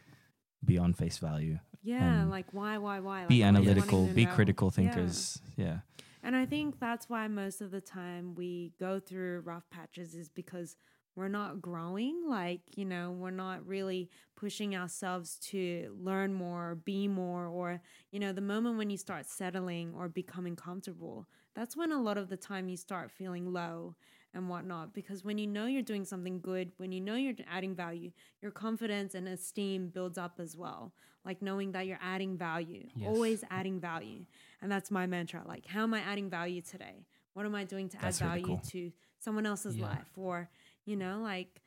[0.64, 1.61] beyond face value.
[1.85, 2.24] yeah.
[2.24, 3.20] Like why, why, why?
[3.20, 4.07] Like, be always analytical.
[4.07, 4.35] Be know.
[4.35, 4.76] critical Yeah.
[4.76, 5.40] thinkers.
[5.57, 5.79] Yeah.
[6.27, 10.29] And I think that's why most of the time we go through rough patches is
[10.29, 10.77] because
[11.15, 12.25] we're not growing.
[12.29, 18.19] Like, you know, we're not really pushing ourselves to learn more, be more, or, you
[18.19, 22.29] know, the moment when you start settling or becoming comfortable, that's when a lot of
[22.29, 23.95] the time you start feeling low
[24.37, 24.94] and whatnot.
[24.94, 28.53] Because when you know you're doing something good, when you know you're adding value, your
[28.53, 30.92] confidence and esteem builds up as well.
[31.25, 33.09] Like knowing that you're adding value, Yes.
[33.09, 34.27] always adding value.
[34.62, 35.42] And that's my mantra.
[35.46, 37.07] Like, how am I adding value today?
[37.35, 38.62] What am I doing to That's add really value cool.
[38.70, 39.87] to someone else's Yeah.
[39.87, 40.11] life?
[40.16, 40.49] Or,
[40.85, 41.62] you know, like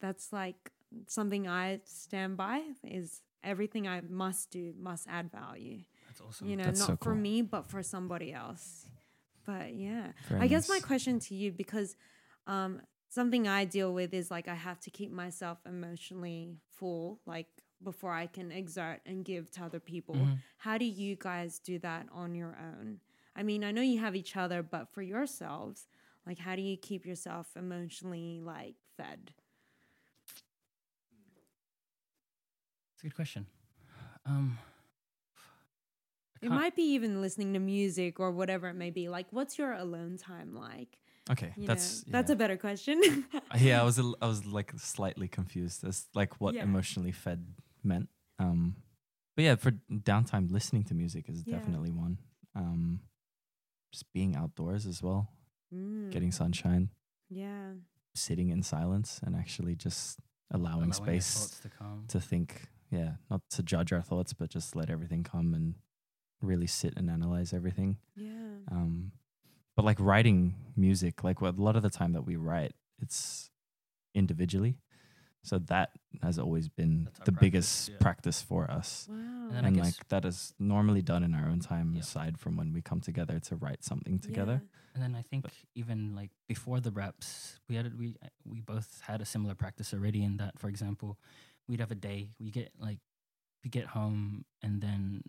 [0.00, 0.72] that's like
[1.06, 5.80] something I stand by is everything I must do must add value.
[6.08, 6.48] That's awesome.
[6.48, 8.86] You know, That's not so for me, but for somebody else.
[9.46, 10.12] But yeah.
[10.28, 11.96] Very I guess my question to you, because
[12.46, 17.46] um, something I deal with is like I have to keep myself emotionally full, like
[17.82, 20.14] before I can exert and give to other people.
[20.14, 20.38] Mhm.
[20.58, 23.00] How do you guys do that on your own?
[23.36, 25.86] I mean, I know you have each other, but for yourselves,
[26.26, 29.34] like how do you keep yourself emotionally like fed?
[32.94, 33.46] It's a good question.
[34.26, 34.58] Um,
[36.40, 39.08] It might be even listening to music or whatever it may be.
[39.08, 40.98] Like, what's your alone time like?
[41.30, 41.52] Okay.
[41.56, 42.34] You that's know, that's yeah.
[42.34, 43.00] a better question.
[43.58, 46.62] yeah, I was a l- I was like slightly confused as like what Yeah.
[46.64, 47.46] emotionally fed
[47.82, 48.08] meant.
[48.38, 48.76] Um,
[49.36, 51.56] but yeah, for downtime, listening to music is Yeah.
[51.58, 52.18] definitely one.
[52.54, 53.00] Um,
[53.92, 55.30] just being outdoors as well,
[55.72, 56.90] Mm, getting sunshine,
[57.30, 57.72] yeah,
[58.14, 60.18] sitting in silence, and actually just
[60.50, 62.04] allowing, allowing space to come.
[62.08, 62.68] to think.
[62.90, 65.74] Yeah, not to judge our thoughts, but just let everything come and
[66.42, 67.96] really sit and analyze everything.
[68.14, 69.12] yeah, Um,
[69.76, 73.50] but like writing music, like a lot of the time that we write, it's
[74.14, 74.76] individually.
[75.42, 75.90] So that
[76.22, 77.96] has always been the practice, biggest yeah.
[78.00, 79.06] practice for us.
[79.10, 79.48] wow.
[79.50, 82.00] then And like that is normally done in our own time Yeah.
[82.00, 84.62] aside from when we come together to write something together.
[84.94, 89.02] And then I think even like before the reps, we had we uh, we both
[89.06, 90.22] had a similar practice already.
[90.24, 91.18] In that, for example,
[91.68, 92.30] we'd have a day.
[92.38, 93.00] We get like
[93.62, 95.22] we get home and then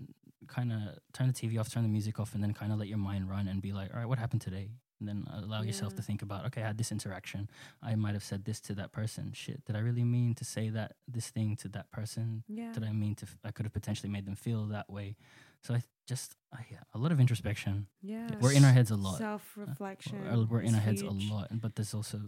[0.47, 0.79] kind of
[1.13, 3.29] turn the TV off, turn the music off, and then kind of let your mind
[3.29, 4.69] run and be like, all right, what happened today?
[4.99, 7.49] And then allow yourself to think about, okay, I had this interaction.
[7.84, 9.34] I might have said this to that person.
[9.34, 12.43] Shit, did I really mean to say that this thing to that person?
[12.47, 13.25] Yeah, Did I mean to?
[13.25, 15.17] F- I could have potentially made them feel that way.
[15.63, 17.88] So I th- just uh, yeah, a lot of introspection.
[18.01, 18.29] yeah.
[18.39, 19.17] We're in our heads a lot.
[19.17, 20.17] Self reflection.
[20.23, 22.21] We're, we're in our heads a lot, but there's also,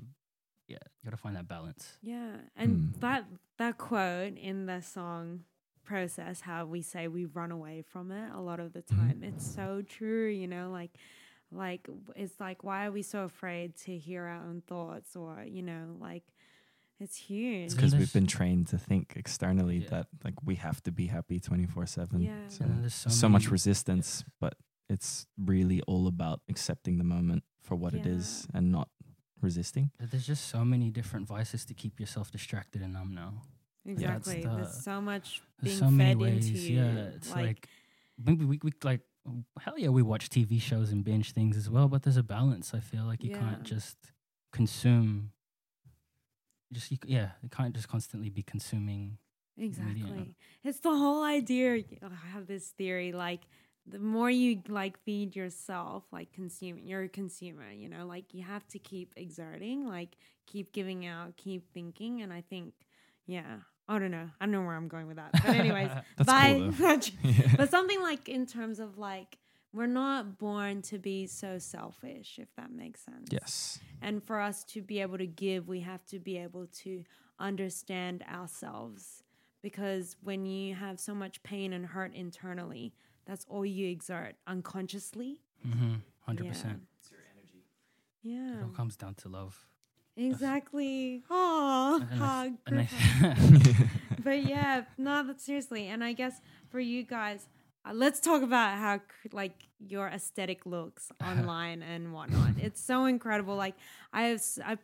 [0.67, 1.97] yeah, you gotta find that balance.
[2.01, 2.99] Yeah, and Hmm.
[2.99, 3.25] that
[3.59, 5.45] that quote in the song
[5.91, 8.95] process, how we say we run away from it a lot of the Mhm.
[8.97, 9.23] time.
[9.23, 10.93] It's so true, you know, like
[11.49, 15.63] like it's like why are we so afraid to hear our own thoughts or you
[15.69, 16.25] know like
[16.99, 17.65] it's huge.
[17.67, 19.89] It's because we've been trained to think externally Yeah.
[19.93, 22.21] that like we have to be happy 24 7.
[22.21, 22.47] Yeah.
[22.49, 24.53] So, there's so, so, much many- resistance, but
[24.89, 28.13] it's really all about accepting the moment for what it Yeah.
[28.17, 28.89] is and not
[29.41, 29.91] resisting.
[29.99, 33.41] There's just so many different vices to keep yourself distracted and numb now.
[33.87, 34.41] Exactly.
[34.43, 36.47] the- There's so much being so many fed ways.
[36.49, 36.77] into you.
[36.81, 37.67] yeah, it's like,
[38.23, 39.01] maybe we, we like
[39.59, 42.73] hell yeah, we watch TV shows and binge things as well, but there's a balance.
[42.73, 43.39] I feel like you Yeah.
[43.39, 43.97] can't just
[44.53, 45.31] consume.
[46.71, 49.17] Just you, yeah, you can't just constantly be consuming.
[49.57, 50.35] Exactly.
[50.63, 51.83] It's the whole idea.
[52.03, 53.41] I have this theory like
[53.89, 58.43] the more you like feed yourself, like consuming, you're a consumer, you know, like you
[58.43, 62.21] have to keep exerting, like keep giving out, keep thinking.
[62.21, 62.73] And I think,
[63.25, 64.29] yeah, I don't know.
[64.39, 65.31] I don't know where I'm going with that.
[65.31, 66.71] But, anyways, That's bye.
[66.77, 67.55] cool Yeah.
[67.55, 69.37] but something like in terms of like,
[69.73, 73.29] we're not born to be so selfish, if that makes sense.
[73.31, 73.79] yes.
[74.01, 77.03] And for us to be able to give, we have to be able to
[77.39, 79.23] understand ourselves.
[79.61, 82.93] Because when you have so much pain and hurt internally,
[83.25, 85.41] that's all you exert unconsciously.
[85.67, 85.95] Mm-hmm.
[86.21, 86.81] Hundred percent.
[88.21, 88.59] Yeah.
[88.59, 89.65] It all comes down to love.
[90.17, 91.23] Exactly.
[91.29, 92.53] Oh, hug.
[92.67, 93.63] I group hug.
[93.63, 93.75] th-
[94.23, 97.47] but yeah, no, but seriously, and I guess for you guys,
[97.87, 98.99] uh, let's talk about how
[99.31, 102.53] like your aesthetic looks online and whatnot.
[102.61, 103.55] It's so incredible.
[103.55, 103.75] Like
[104.11, 104.77] I have, s- I,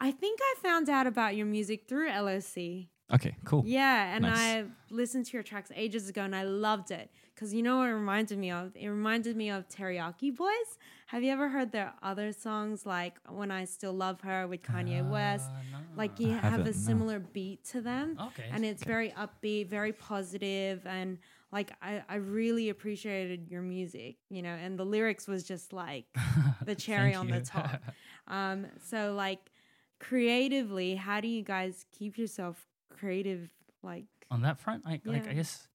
[0.00, 2.86] I think I found out about your music through LOC.
[3.14, 3.62] Okay, cool.
[3.66, 4.38] Yeah, and Nice.
[4.38, 7.88] I listened to your tracks ages ago, and I loved it because you know what
[7.88, 8.72] it reminded me of?
[8.74, 10.76] It reminded me of Teriyaki Boyz.
[11.06, 15.08] Have you ever heard their other songs like "When I Still Love Her" with Kanye
[15.08, 15.48] West?
[15.48, 15.78] Uh, no.
[15.96, 16.76] Like you I have haven't, a no.
[16.76, 18.48] similar beat to them okay.
[18.50, 21.18] and it's very upbeat, very positive, and
[21.52, 26.06] like I, I really appreciated your music, you know, and the lyrics was just like
[26.64, 27.80] the cherry on the top.
[28.26, 29.52] um, so like
[30.00, 33.48] creatively, how do you guys keep yourself creative?
[33.80, 35.30] Like, on that front, I like Yeah.
[35.30, 35.68] I guess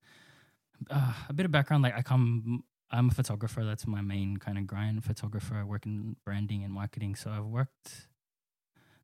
[0.89, 1.84] uh, a bit of background.
[1.84, 3.63] Like I come, I'm a photographer.
[3.63, 5.04] That's my main kind of grind.
[5.04, 5.56] Photographer.
[5.56, 7.15] I work in branding and marketing.
[7.15, 8.08] So I've worked,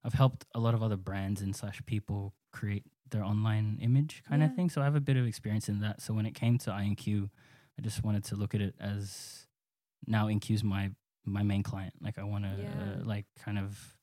[0.04, 4.42] I've helped a lot of other brands and slash people create their online image kind
[4.42, 4.50] Yeah.
[4.50, 4.70] of thing.
[4.70, 6.02] So I have a bit of experience in that.
[6.02, 7.30] So when it came to INQ,
[7.78, 9.48] I just wanted to look at it as
[10.06, 10.92] now INQ's my
[11.26, 11.94] my main client.
[12.02, 12.70] Like I want to Yeah.
[13.02, 13.96] uh, like kind of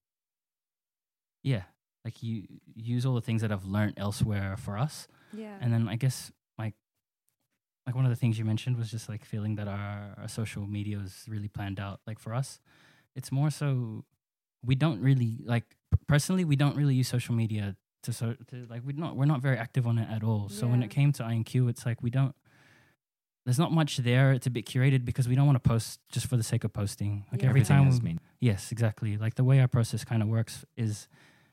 [1.43, 1.62] yeah,
[2.05, 5.89] like you use all the things that I've learned elsewhere for us yeah, and then
[5.89, 6.33] I guess
[7.87, 10.66] like one of the things you mentioned was just like feeling that our, our social
[10.66, 12.01] media is really planned out.
[12.07, 12.59] Like for us,
[13.14, 14.05] it's more so
[14.64, 15.64] we don't really like
[16.09, 19.40] personally we don't really use social media to so to like we're not we're not
[19.40, 20.49] very active on it at all.
[20.49, 22.35] So when it came to INQ, it's like we don't.
[23.44, 24.33] There's not much there.
[24.33, 26.72] It's a bit curated because we don't want to post just for the sake of
[26.72, 27.25] posting.
[27.31, 27.49] Like Yeah.
[27.51, 28.20] every Everything time we- mean.
[28.40, 29.16] Yes, exactly.
[29.16, 31.07] Like the way our process kind of works is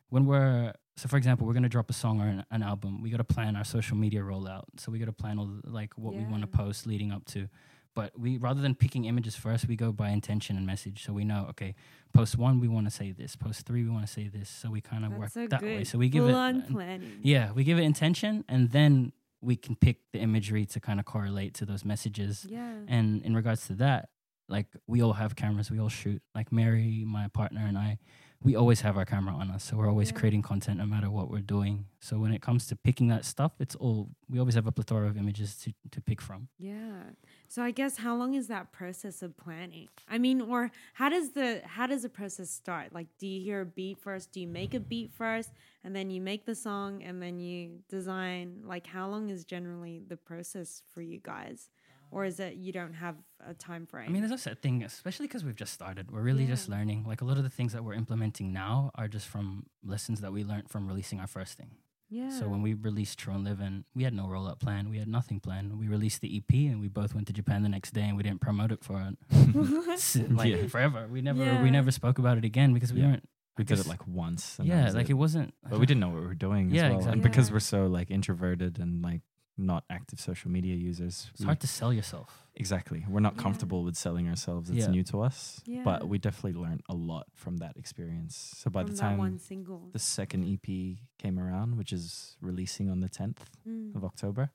[0.10, 3.02] when we're so for example, we're gonna drop a song or an, an album.
[3.02, 4.64] We got to plan our social media rollout.
[4.78, 7.26] So we got to plan all the, like what we want to post leading up
[7.26, 7.48] to.
[7.96, 11.04] But we rather than picking images first, we go by intention and message.
[11.06, 11.76] So we know okay,
[12.14, 14.50] post one we want to say this, post three we want to say this.
[14.50, 15.78] So we kind of work so that good.
[15.78, 15.84] way.
[15.84, 17.20] So we give it full on planning.
[17.22, 21.06] yeah, we give it intention, and then we can pick the imagery to kind of
[21.06, 22.46] correlate to those messages.
[22.50, 24.10] yeah, And in regards to that,
[24.48, 26.22] like we all have cameras, we all shoot.
[26.34, 28.00] Like Mary, my partner, and I,
[28.44, 29.64] we always have our camera on us.
[29.64, 30.18] So we're always Yeah.
[30.20, 31.86] creating content no matter what we're doing.
[32.02, 35.08] So when it comes to picking that stuff, it's all we always have a plethora
[35.08, 36.50] of images to, to pick from.
[36.58, 37.04] Yeah.
[37.48, 39.88] So I guess how long is that process of planning?
[40.10, 42.94] I mean, or how does the how does the process start?
[42.94, 44.32] Like do you hear a beat first?
[44.34, 45.52] Do you make a beat first
[45.84, 48.64] and then you make the song and then you design?
[48.66, 51.70] Like how long is generally the process for you guys?
[52.13, 54.08] Or is it you don't have a time frame?
[54.08, 56.12] I mean, there's a set thing, especially because we've just started.
[56.12, 57.06] We're really just learning.
[57.08, 60.32] Like a lot of the things that we're implementing now are just from lessons that
[60.32, 61.71] we learned from releasing our first thing.
[62.10, 62.30] yeah.
[62.39, 64.99] So when we released True and Live, and we had no roll up plan, we
[64.99, 65.80] had nothing planned.
[65.80, 68.21] We released the EP, and we both went to Japan the next day, and we
[68.23, 68.97] didn't promote it for
[69.32, 70.32] it.
[70.32, 70.67] like Yeah.
[70.67, 71.08] forever.
[71.10, 71.63] We never Yeah.
[71.63, 73.08] we never spoke about it again because we Yeah.
[73.12, 73.30] weren't.
[73.58, 74.58] We did it like once.
[74.60, 75.12] and yeah, like it.
[75.12, 75.54] it wasn't.
[75.69, 76.69] but we didn't know what we were doing.
[76.71, 76.97] Yeah, as well.
[76.99, 77.13] exactly.
[77.13, 79.21] And because we're so like introverted and like
[79.58, 82.48] not active social media users, It's we- hard to sell yourself.
[82.56, 83.06] exactly.
[83.08, 83.44] We're not Yeah.
[83.44, 84.70] comfortable with selling ourselves.
[84.70, 84.88] It's Yeah.
[84.92, 85.62] new to us.
[85.66, 85.84] Yeah.
[85.84, 88.36] But we definitely learned a lot from that experience.
[88.36, 89.89] So by From the time one single.
[89.92, 93.94] the second EP came around, which is releasing on the 10th Mm.
[93.96, 94.52] of October,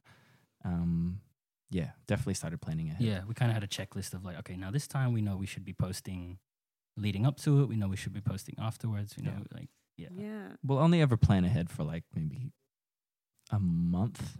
[0.64, 1.20] um,
[1.70, 3.00] yeah, definitely started planning ahead.
[3.02, 5.36] Yeah, we kind of had a checklist of like, okay, now this time we know
[5.36, 6.38] we should be posting
[6.96, 7.66] leading up to it.
[7.68, 9.16] We know we should be posting afterwards.
[9.16, 9.56] We know, Yeah.
[9.56, 10.08] like, yeah.
[10.12, 10.56] Yeah.
[10.64, 12.52] We'll only ever plan ahead for like maybe
[13.50, 14.36] a month.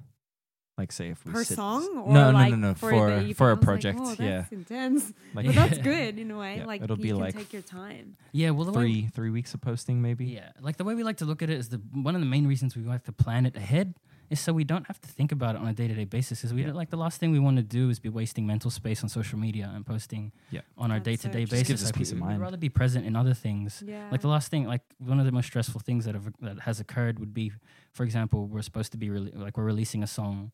[0.79, 3.21] Like say if we Per sit song or no, no, like no, no, for, for
[3.21, 3.99] the for I a was like, project.
[4.01, 5.13] oh, yeah, that's intense.
[5.35, 6.59] like But that's good in a way.
[6.59, 8.17] Yeah, like it'll you be can like take your time.
[8.33, 10.27] Yeah, well, the way- three three weeks of posting maybe.
[10.27, 12.27] Yeah, like the way we like to look at it is the one of the
[12.29, 13.95] main reasons we like to plan it ahead
[14.31, 16.45] is so we don't have to think about it on a day to day basis.
[16.45, 16.73] Is we Yeah.
[16.73, 19.39] like the last thing we want to do is be wasting mental space on social
[19.39, 20.61] media and posting Yeah.
[20.77, 21.57] on our day to day true.
[21.57, 21.59] basis.
[21.61, 22.39] Just gives us Like, peace of we- mind.
[22.39, 23.83] We'd rather be present in other things.
[23.87, 24.07] Yeah.
[24.13, 26.79] Like the last thing, like one of the most stressful things that have that has
[26.79, 27.53] occurred would be,
[27.95, 30.53] for example, we're supposed to be rele- like we're releasing a song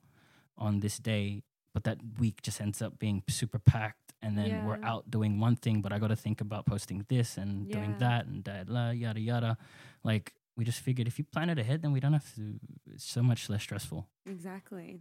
[0.57, 4.83] on this day, but that week just ends up being super packed and then we're
[4.83, 8.27] out doing one thing, but I got to think about posting this and doing that
[8.27, 9.59] and da, la, yada yada.
[10.03, 12.59] Like we just figured if you plan it ahead, then we don't have to.
[12.93, 14.09] It's so much less stressful.
[14.25, 15.01] Exactly.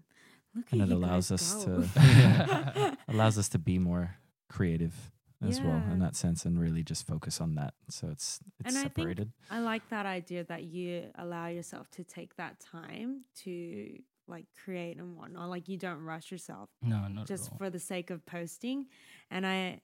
[0.54, 1.84] Look and at it allows us go.
[1.96, 4.18] to allows us to be more
[4.50, 4.94] creative
[5.46, 8.78] as well in that sense and really just focus on that so it's it's And
[8.78, 13.26] I think separated I like that idea that you allow yourself to take that time
[13.44, 15.50] to like create and whatnot.
[15.50, 17.58] Like you don't rush yourself No, not just at all.
[17.58, 18.88] for the sake of posting.
[19.30, 19.82] And I,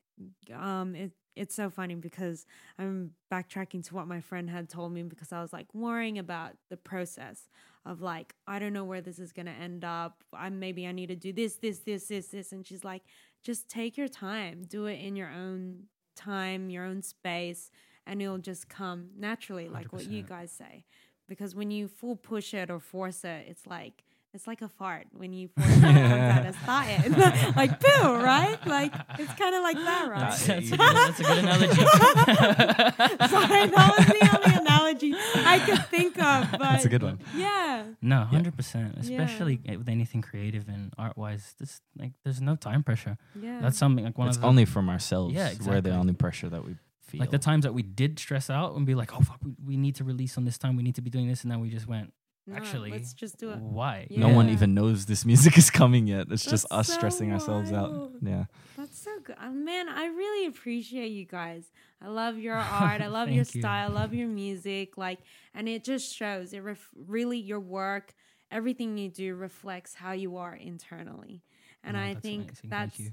[0.53, 2.45] um, it, it's so funny because
[2.77, 6.53] I'm backtracking to what my friend had told me because I was like worrying about
[6.69, 7.47] the process
[7.85, 10.23] of like, I don't know where this is going to end up.
[10.33, 12.51] I maybe I need to do this, this, this, this, this.
[12.51, 13.03] And she's like,
[13.43, 15.83] just take your time, do it in your own
[16.17, 17.71] time, your own space,
[18.05, 20.83] and it'll just come naturally, like what you guys say.
[21.29, 25.07] Because when you full push it or force it, it's like, it's like a fart
[25.11, 27.17] when you force it out of started.
[27.55, 28.57] like poo, right?
[28.65, 30.19] Like it's kind of like that, right?
[30.19, 31.75] That's, that's, a, good, that's a good analogy.
[33.29, 36.51] Sorry, that was the only analogy I could think of.
[36.51, 38.97] But that's a good one Yeah, No, hundred percent.
[38.99, 43.17] Especially eh, with anything creative and art wise, this like there's no time pressure.
[43.39, 43.59] yeah.
[43.61, 46.49] That's something like one it's of the, only from ourselves Yeah, we're the only pressure
[46.49, 49.21] that we feel like the times that we did stress out and be like, oh
[49.21, 50.75] fuck, we, we need to release on this time.
[50.75, 52.13] We need to be doing this, and then we just went,
[52.49, 53.59] No, actually, let's just do it.
[53.59, 54.07] why?
[54.09, 57.71] no one even knows this music is coming yet it's just us so stressing ourselves
[57.71, 58.45] out yeah
[58.77, 59.35] That's so good.
[59.39, 61.65] Uh, man, I really appreciate you guys.
[62.01, 63.01] I love your art.
[63.01, 63.61] I love your Thank you.
[63.61, 63.91] style.
[63.91, 64.97] I love your music.
[64.97, 65.19] Like,
[65.53, 66.53] and it just shows.
[66.53, 68.13] It ref- really your work,
[68.51, 71.43] everything you do reflects how you are internally.
[71.83, 72.55] And No, I that's think amazing.
[72.55, 73.11] Thank that's you.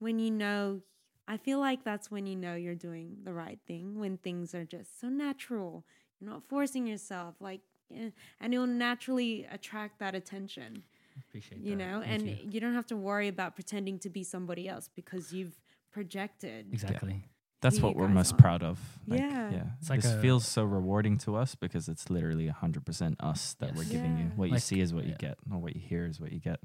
[0.00, 0.80] when you know.
[1.28, 3.98] I feel like that's when you know you're doing the right thing.
[3.98, 5.86] When things are just so natural,
[6.20, 7.36] you're not forcing yourself.
[7.40, 7.60] Like,
[7.92, 10.82] Eh, and it'll naturally attract that attention
[11.28, 11.84] Appreciate you that.
[11.84, 12.36] know Thank and you.
[12.50, 12.60] you.
[12.60, 15.54] don't have to worry about pretending to be somebody else because you've
[15.92, 17.22] projected exactly.
[17.60, 18.36] that's what we're most are.
[18.36, 19.50] proud of like, Yeah.
[19.50, 23.54] yeah It's like this a- feels so rewarding to us because it's literally 100% us
[23.60, 23.92] that we're Yes.
[23.92, 24.30] giving you Yeah.
[24.36, 26.60] what you see is what you get or what you hear is what you get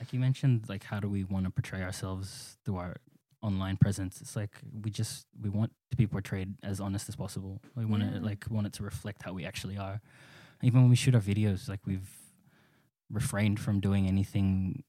[0.00, 2.96] Like you mentioned, like how do we want to portray ourselves through our
[3.40, 4.20] online presence?
[4.20, 7.62] It's like we just we want to be portrayed as honest as possible.
[7.76, 8.14] We want Yeah.
[8.14, 10.00] to like want it to reflect how we actually are.
[10.62, 12.08] Even when we shoot our videos, like we've
[13.10, 14.84] refrained from doing anything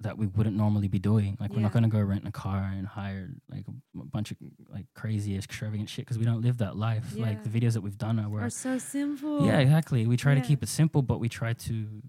[0.00, 1.36] that we wouldn't normally be doing.
[1.40, 4.36] Like we're not gonna go rent a car and hire like a, a bunch of
[4.68, 7.16] like crazy extravagant shit because we don't live that life.
[7.16, 10.06] Like the videos that we've done are, were are so simple yeah, exactly.
[10.06, 12.02] We try to keep it simple, but we try to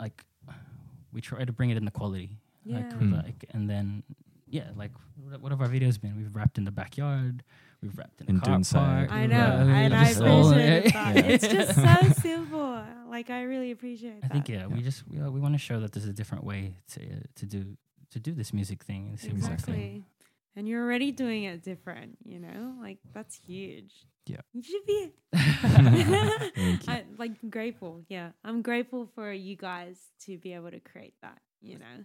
[0.00, 0.24] like
[1.12, 2.38] we try to bring it in the quality.
[2.64, 2.96] Like, Yeah.
[2.98, 3.24] with, Mm.
[3.24, 4.02] like and then
[4.46, 6.16] yeah, like what what have our videos been?
[6.16, 7.44] We've wrapped in the backyard,
[7.82, 9.12] we've wrapped in, In a car park.
[9.12, 11.12] i know rapped- and i just all- appreciate yeah.
[11.34, 14.66] it's just so simple like i really appreciate I that think yeah, Yeah.
[14.66, 17.20] we just we, uh, we want to show that there's a different way to uh,
[17.36, 17.76] to do
[18.10, 19.10] to do this music thing.
[19.14, 19.52] It's Exactly.
[19.52, 20.04] exactly
[20.56, 23.92] and you're already doing it different you know like that's huge
[24.26, 24.40] Yeah.
[24.52, 26.92] you should be Thank you.
[26.92, 31.38] I, like grateful yeah i'm grateful for you guys to be able to create that
[31.60, 32.04] you know.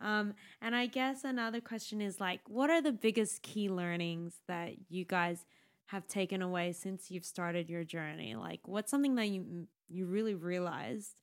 [0.00, 4.74] Um, and I guess another question is like, what are the biggest key learnings that
[4.88, 5.44] you guys
[5.86, 8.34] have taken away since you've started your journey?
[8.36, 11.14] Like, what's something that you you really realized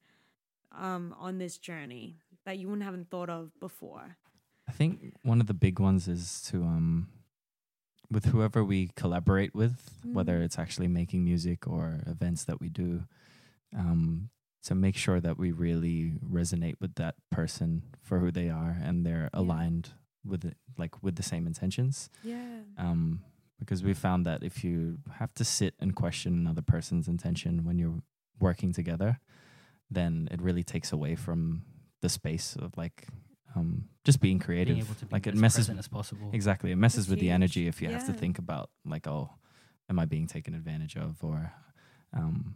[0.72, 4.18] um, on this journey that you wouldn't haven't thought of before?
[4.68, 7.08] I think one of the big ones is to um
[8.12, 10.44] with whoever we collaborate with, whether Mhm.
[10.46, 13.04] it's actually making music or events that we do,
[13.76, 14.30] um,
[14.66, 19.06] to make sure that we really resonate with that person for who they are and
[19.06, 19.40] they're Yeah.
[19.42, 19.90] aligned
[20.24, 22.10] with it, like with the same intentions.
[22.24, 22.62] Yeah.
[22.78, 23.22] Um,
[23.60, 27.78] because we found that if you have to sit and question another person's intention when
[27.80, 28.02] you're
[28.40, 29.20] working together,
[29.90, 31.62] then it really takes away from
[32.02, 33.08] the space of like
[33.56, 34.76] um, just being creative.
[34.76, 36.30] Being able to be like it messes present as possible.
[36.34, 39.30] exactly it messes That's with the energy if you have to think about like oh,
[39.90, 41.54] am I being taken advantage of or
[42.14, 42.56] um,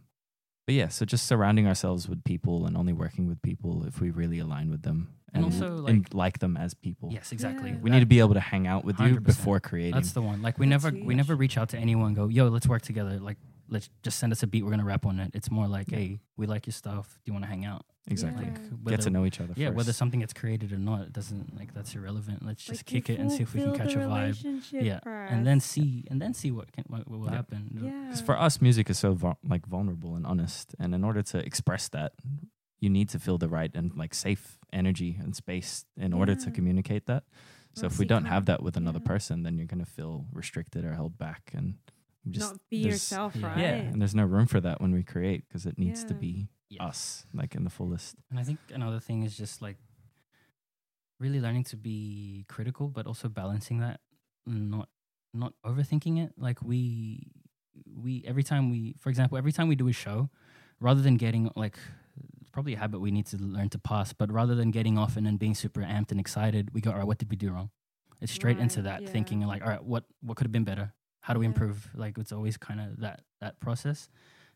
[0.70, 4.10] but yeah, so just surrounding ourselves with people and only working with people if we
[4.10, 7.08] really align with them And and, also, and like- like them as people.
[7.12, 7.70] Yes, exactly.
[7.70, 7.78] Yeah.
[7.82, 9.22] We need to be able to hang out with you 100%.
[9.24, 9.94] before creating.
[9.94, 10.42] That's the one.
[10.42, 12.08] Like we That's never we never reach out to anyone.
[12.08, 13.18] and Go, yo, let's work together.
[13.18, 13.38] Like
[13.70, 14.64] let's just send us a beat.
[14.64, 15.30] We're gonna rap on it.
[15.34, 15.98] It's more like, Yeah.
[15.98, 17.18] hey, we like your stuff.
[17.24, 17.84] Do you want to hang out?
[18.08, 18.46] exactly.
[18.46, 18.58] Yeah.
[18.84, 19.76] Like Get to know each other Yeah, first.
[19.76, 22.44] whether something gets created or not, it doesn't like that's irrelevant.
[22.44, 24.16] Let's just Like, kick it and see if we can catch the a vibe.
[24.22, 27.36] relationship Yeah, and then see and then see what can what, what will Yeah.
[27.36, 27.78] happen.
[27.80, 28.04] Yeah.
[28.06, 31.38] Because for us, music is so vul- like vulnerable and honest, and in order to
[31.38, 32.14] express that,
[32.80, 36.50] you need to feel the right and like safe energy and space in order to
[36.50, 37.24] communicate that.
[37.74, 39.06] So Or if we don't have that with another yeah.
[39.12, 41.74] person, then you're gonna feel restricted or held back, and
[42.28, 43.46] just not be yourself, yeah.
[43.46, 43.58] right?
[43.58, 46.48] Yeah, and there's no room for that when we create because it needs to be
[46.68, 46.80] Yes.
[46.86, 48.16] us, like in the fullest.
[48.30, 49.76] And I think another thing is just like
[51.18, 54.00] really learning to be critical, but also balancing that,
[54.46, 54.88] not
[55.32, 56.32] not overthinking it.
[56.36, 57.30] Like we
[57.96, 60.30] we every time we, for example, every time we do a show,
[60.80, 61.76] rather than getting like
[62.40, 65.16] it's probably a habit we need to learn to pass, but rather than getting off
[65.16, 67.50] and then being super amped and excited, we go, all right, what did we do
[67.50, 67.70] wrong?
[68.20, 70.92] It's straight into Right, that thinking like, all right, what what could have been better?
[71.30, 71.52] How do we Yeah.
[71.52, 71.88] improve?
[71.94, 74.08] Like it's always kind of that that process.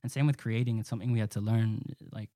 [0.03, 1.83] And same with creating, it's something we had to learn.
[2.11, 2.31] Like,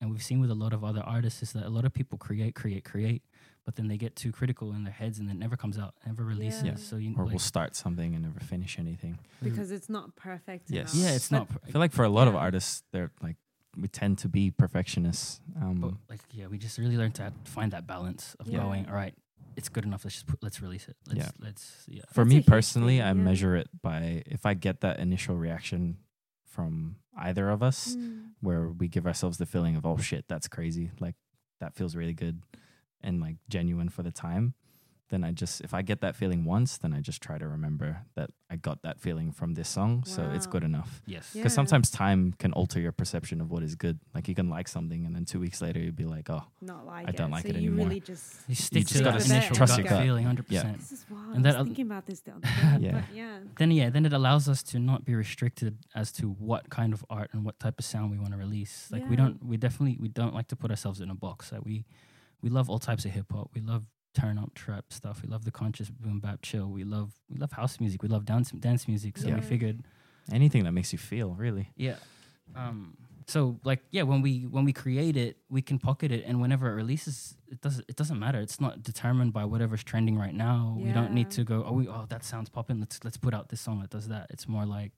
[0.00, 2.18] and we've seen with a lot of other artists is that a lot of people
[2.18, 3.22] create, create, create,
[3.64, 6.24] but then they get too critical in their heads and it never comes out, never
[6.24, 6.64] releases.
[6.64, 6.74] Yeah.
[6.74, 9.18] So you Or like, we'll start something and never finish anything.
[9.42, 10.70] because it's not perfect.
[10.70, 10.92] Yes.
[10.92, 11.04] enough.
[11.06, 11.48] yeah, it's But not.
[11.50, 13.36] per- I feel like for a lot of artists, they're like
[13.76, 15.40] we tend to be perfectionists.
[15.56, 18.58] Um, But like, yeah, we just really learned to have- find that balance of Yeah.
[18.58, 18.86] going.
[18.86, 19.14] All right,
[19.56, 20.04] it's good enough.
[20.04, 20.96] Let's just put, let's release it.
[21.06, 21.30] Let's Yeah.
[21.40, 22.02] let's yeah.
[22.12, 23.12] for That's me personally, thing, I yeah.
[23.14, 25.98] measure it by if I get that initial reaction
[26.44, 28.30] from either of us, Mm.
[28.40, 31.14] where we give ourselves the feeling of oh shit, that's crazy, like
[31.60, 32.42] that feels really good,
[33.00, 34.54] and like genuine for the time.
[35.10, 37.98] Then I just if I get that feeling once, then I just try to remember
[38.16, 41.02] that I got that feeling from this song, so it's good enough.
[41.06, 41.30] Yes.
[41.34, 41.40] Yeah.
[41.42, 43.98] Because sometimes time can alter your perception of what is good.
[44.14, 46.86] Like you can like something, and then two weeks later you'd be like, oh, Not
[46.86, 47.32] like I don't it.
[47.32, 47.86] like so it you anymore.
[47.88, 50.02] really just You stick just to gotta that initial trust gut your gut.
[50.02, 50.62] feeling, hundred Yeah.
[50.62, 50.78] percent.
[50.80, 51.26] This is wild.
[51.26, 52.40] And And that I al- was thinking about this the other
[52.80, 52.86] day.
[52.86, 52.92] Yeah.
[52.92, 53.38] But yeah.
[53.58, 57.04] Then yeah, then it allows us to not be restricted as to what kind of
[57.10, 58.88] art and what type of sound we want to release.
[58.90, 61.52] Like we don't, we definitely, we don't like to put ourselves in a box.
[61.52, 61.84] Like we,
[62.40, 63.50] we love all types of hip hop.
[63.54, 63.84] We love
[64.14, 65.22] turn up trap stuff.
[65.22, 66.68] We love the conscious boom bap chill.
[66.68, 68.02] We love, we love house music.
[68.02, 69.18] We love dance dance music.
[69.18, 69.34] So Yeah.
[69.36, 69.84] we figured
[70.32, 71.70] anything that makes you feel really.
[71.76, 71.96] Yeah.
[72.54, 72.96] Um,
[73.26, 76.70] so like yeah, when we when we create it, we can pocket it, and whenever
[76.70, 78.38] it releases, it doesn't it doesn't matter.
[78.38, 80.76] It's not determined by whatever's trending right now.
[80.78, 81.64] We don't need to go.
[81.66, 82.80] Oh, we, oh, that sounds popping.
[82.80, 84.26] Let's let's put out this song that does that.
[84.30, 84.92] It's more like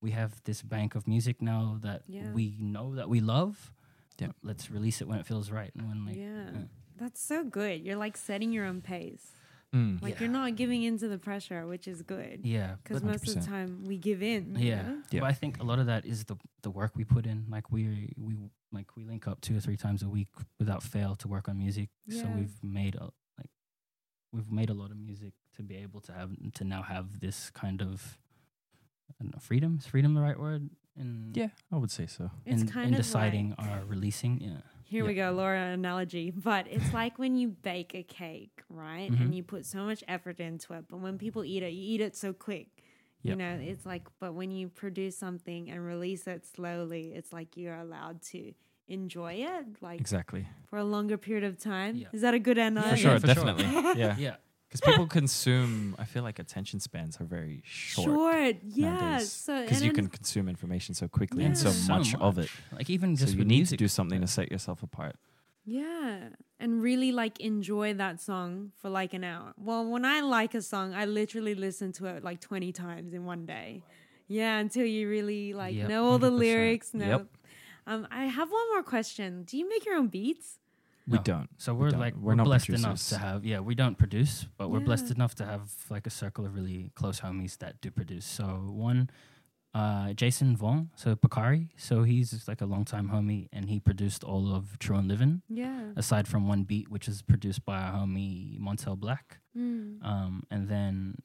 [0.00, 2.30] we have this bank of music now that Yeah.
[2.32, 3.72] we know that we love.
[4.20, 4.28] Yeah.
[4.44, 6.50] Let's release it when it feels right and when like yeah.
[6.98, 7.82] That's so good.
[7.84, 9.32] You're like setting your own pace.
[9.74, 10.00] Mm.
[10.00, 10.20] Like Yeah.
[10.22, 12.40] you're not giving in to the pressure, which is good.
[12.44, 12.76] yeah.
[12.82, 14.56] Because most of the time we give in.
[14.56, 14.82] you Yeah.
[14.82, 15.02] know?
[15.10, 15.20] Yeah.
[15.20, 17.46] But I think a lot of that is the the work we put in.
[17.50, 18.36] Like we we
[18.72, 20.28] like we link up two or three times a week
[20.58, 21.88] without fail to work on music.
[22.06, 22.22] Yeah.
[22.22, 23.50] So we've made a like
[24.32, 27.50] we've made a lot of music to be able to have to now have this
[27.50, 28.18] kind of
[29.10, 29.76] I don't know, freedom.
[29.80, 30.70] Is freedom the right word?
[30.96, 32.30] In Yeah, I would say so.
[32.46, 34.40] It's in, kind in of deciding like, our releasing.
[34.40, 34.62] Yeah.
[34.88, 36.30] Here we go, Laura analogy.
[36.30, 39.10] But it's like when you bake a cake, right?
[39.10, 39.20] Mhm.
[39.20, 40.84] And you put so much effort into it.
[40.88, 42.68] But when people eat it, you eat it so quick.
[43.22, 47.56] You know, it's like, but when you produce something and release it slowly, it's like
[47.56, 48.52] you're allowed to
[48.86, 50.46] enjoy it like Exactly.
[50.70, 51.96] for a longer period of time.
[51.96, 52.06] Yeah.
[52.12, 53.02] Is that a good Yeah, analogy?
[53.02, 53.44] For yeah, sure, for sure.
[53.44, 53.64] definitely.
[54.00, 54.14] yeah.
[54.16, 54.36] Yeah.
[54.80, 58.04] Because people consume, I feel like attention spans are very short.
[58.06, 58.90] Short, yeah.
[58.92, 59.32] nowadays.
[59.32, 61.88] So Because you can consume information so quickly and so Yeah.
[61.98, 62.50] much, of it.
[62.72, 65.16] Like even just So just you need music, to do something to set yourself apart.
[65.64, 66.28] Yeah.
[66.60, 69.52] And really like enjoy that song for like an hour.
[69.58, 73.24] Well, when I like a song, I literally listen to it like 20 times in
[73.24, 73.82] one day.
[74.28, 76.38] Yeah, until you really like Yep, know all the 100%.
[76.38, 76.94] lyrics.
[76.94, 77.06] Know.
[77.06, 77.26] Yep.
[77.86, 79.44] Um, I have one more question.
[79.44, 80.58] Do you make your own beats?
[81.08, 81.48] We don't.
[81.58, 82.00] So We we're don't.
[82.00, 85.10] like We're we're, not blessed enough to have yeah we don't produce but we're blessed
[85.12, 88.24] enough to have like a circle of really close homies that do produce.
[88.26, 89.10] So one,
[89.74, 94.52] uh, Jason Vaughn, so Bakari, so he's like a longtime homie and he produced all
[94.54, 95.42] of True and Living.
[95.48, 95.92] Yeah.
[95.96, 100.04] Aside from one beat which is produced by our homie Montel Black, Mm.
[100.04, 101.16] um, and then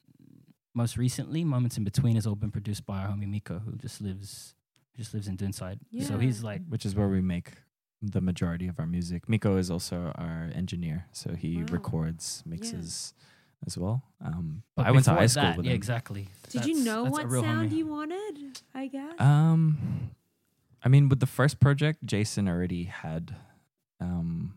[0.74, 4.00] most recently Moments in Between has all been produced by our homie Miko who just
[4.02, 4.54] lives
[4.96, 5.80] just lives in Dunside.
[6.08, 7.54] So he's like Which is where we make
[8.02, 9.30] the majority of our music.
[9.30, 11.66] Miko is also our engineer, so he Wow.
[11.72, 13.14] records, mixes
[13.68, 14.04] as well.
[14.24, 15.76] Um, but I went to high school that, with yeah, him.
[15.76, 16.28] exactly.
[16.49, 17.76] Did you know what sound homie.
[17.78, 18.62] you wanted?
[18.74, 19.20] I guess.
[19.20, 20.10] Um,
[20.84, 23.36] I mean, with the first project, Jason already had
[23.99, 24.56] um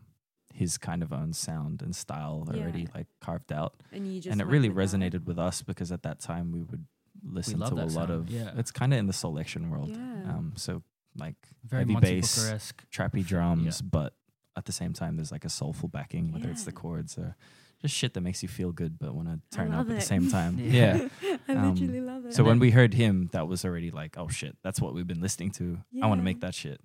[0.53, 4.41] his kind of own sound and style already like carved out, and you just and
[4.41, 4.97] it really with that?
[4.99, 6.85] resonated with us because at that time we would
[7.23, 8.29] listen love to a lot sound, of.
[8.29, 8.51] yeah.
[8.57, 9.89] It's kind of in the Soulection world.
[9.89, 9.97] Yeah.
[10.31, 10.81] Um, so
[11.17, 12.89] like Very heavy Monte bass, Booker-esque.
[12.91, 13.23] trappy Yeah.
[13.27, 14.13] drums, but
[14.55, 16.75] at the same time there's like a soulful backing, whether it's the Yeah.
[16.79, 17.35] chords or
[17.81, 19.95] just shit that makes you feel good, but want to I turn up love at
[19.97, 20.07] the it.
[20.07, 20.57] same time.
[20.59, 21.07] Yeah.
[21.21, 21.37] yeah.
[21.47, 22.33] I Um, literally love it.
[22.33, 25.05] So And when we heard him, that was already like, oh shit, that's what we've
[25.07, 25.79] been listening to.
[26.01, 26.21] I want Yeah.
[26.21, 26.81] to make that shit.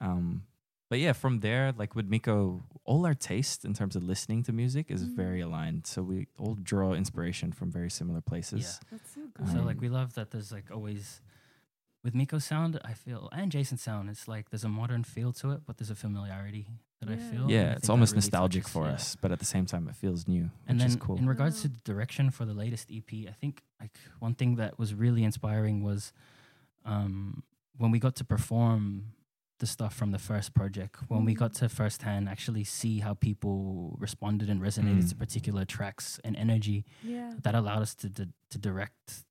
[0.00, 0.42] Um,
[0.90, 4.52] but yeah, from there, like with Miko, all our taste in terms of listening to
[4.52, 5.14] music is Mm.
[5.16, 5.86] very aligned.
[5.86, 8.78] So we all draw inspiration from very similar places.
[8.90, 9.48] That's so good.
[9.48, 11.22] So Um, like we love that there's like always
[12.04, 15.52] with Miko's sound, I feel and Jason's sound, it's like there's a modern feel to
[15.52, 16.66] it, but there's a familiarity
[17.00, 17.50] that I feel.
[17.50, 18.92] Yeah, I it's almost really nostalgic touches- for yeah.
[18.94, 21.16] us, but at the same time, it feels new, And which then is cool.
[21.16, 21.62] in regards Wow.
[21.62, 25.22] to the direction for the latest EP, I think like one thing that was really
[25.24, 26.12] inspiring was
[26.84, 27.42] um,
[27.76, 29.12] when we got to perform
[29.58, 31.38] the stuff from the first project when we Mm.
[31.38, 35.08] got to firsthand actually see how people responded and resonated Mm.
[35.10, 37.34] to particular tracks and energy Yeah.
[37.42, 39.24] that allowed us to to, to direct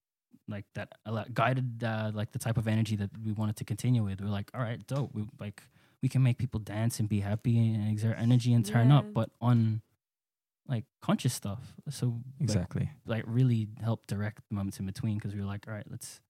[0.51, 0.89] like that
[1.33, 4.21] guided uh, like the type of energy that we wanted to continue with.
[4.21, 5.11] We're like all right dope.
[5.13, 5.63] We like
[6.03, 8.97] we can make people dance and be happy and exert energy and turn Yeah.
[8.99, 9.81] up but on
[10.67, 11.73] like conscious stuff.
[11.89, 12.89] So Exactly.
[13.05, 16.21] like really help direct the moments in between because we were like all right let's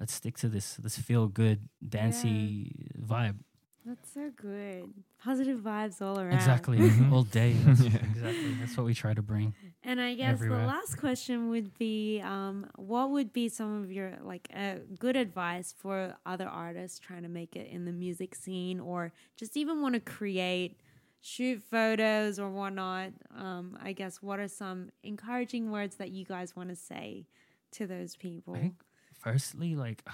[0.00, 3.36] let's stick to this this feel good dancey vibe
[3.84, 4.92] That's so good.
[5.22, 6.34] Positive vibes all around.
[6.34, 7.12] exactly Mhm.
[7.12, 7.96] all day That's- Yeah.
[7.96, 10.60] exactly that's what we try to bring And I guess everywhere.
[10.60, 15.16] the last question would be, um, what would be some of your like uh, good
[15.16, 19.82] advice for other artists trying to make it in the music scene, or just even
[19.82, 20.78] want to create,
[21.20, 23.10] shoot photos or whatnot?
[23.36, 27.26] Um, I guess what are some encouraging words that you guys want to say
[27.72, 28.54] to those people?
[28.54, 28.74] I think
[29.18, 30.04] firstly, like,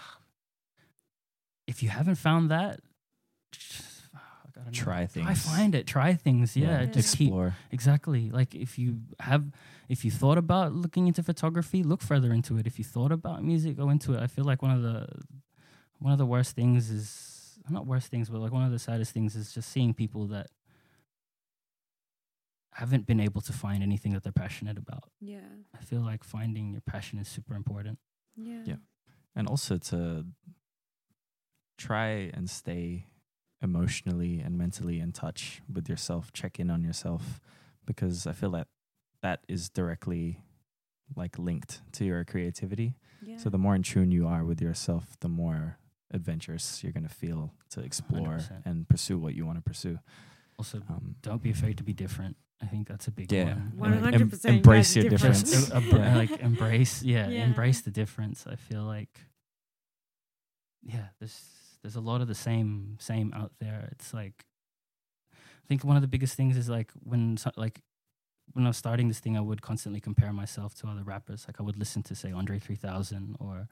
[1.66, 2.87] if you haven't found that, just,
[4.58, 4.72] I gotta know.
[4.84, 5.26] Try Try things.
[5.28, 5.86] I find it.
[5.86, 6.56] Try things.
[6.56, 6.86] Yeah, Yeah.
[6.86, 7.54] just keep explore.
[7.70, 8.30] exactly.
[8.30, 9.44] Like if you have,
[9.88, 12.66] if you thought about looking into photography, look further into it.
[12.66, 14.20] If you thought about music, go into it.
[14.20, 15.06] I feel like one of the
[16.00, 19.12] one of the worst things is not worst things, but like one of the saddest
[19.12, 20.48] things is just seeing people that
[22.74, 25.10] haven't been able to find anything that they're passionate about.
[25.20, 25.40] yeah,
[25.74, 27.98] I feel like finding your passion is super important.
[28.36, 28.76] yeah, Yeah.
[29.34, 30.26] and also to
[31.76, 33.06] try and stay
[33.62, 37.40] emotionally and mentally in touch with yourself check in on yourself
[37.86, 38.68] because i feel that
[39.22, 40.40] that is directly
[41.16, 43.36] like linked to your creativity yeah.
[43.36, 45.78] so the more in tune you are with yourself the more
[46.12, 48.62] adventurous you're going to feel to explore 100%.
[48.64, 49.98] and pursue what you want to pursue
[50.58, 52.36] Also, um, don't be afraid to be different.
[52.62, 53.92] I think that's a big yeah one.
[53.92, 55.36] 100% em- embrace your different.
[55.46, 57.44] difference Just a- a- like embrace, yeah, Yeah.
[57.44, 58.46] embrace the difference.
[58.46, 59.20] I feel like,
[60.82, 61.38] yeah, there's
[61.82, 63.88] there's a lot of the same same out there.
[63.92, 64.44] It's like,
[65.32, 67.80] I think one of the biggest things is like when so, like
[68.52, 71.44] when I was starting this thing, I would constantly compare myself to other rappers.
[71.46, 73.68] Like I would listen to say Andre 3000 or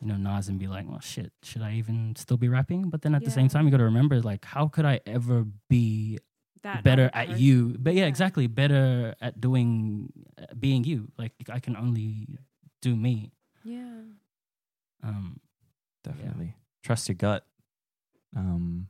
[0.00, 2.90] you know Nas and be like, well, shit, should I even still be rapping?
[2.90, 5.44] But then at the same time, you got to remember like, how could I ever
[5.68, 6.18] be
[6.62, 7.42] That better at person.
[7.42, 8.08] you but yeah, Yeah.
[8.08, 12.26] exactly better at doing uh, being you like i can only
[12.82, 13.32] do me
[13.64, 14.02] Yeah.
[15.02, 15.40] um
[16.04, 17.44] definitely trust your gut
[18.36, 18.88] um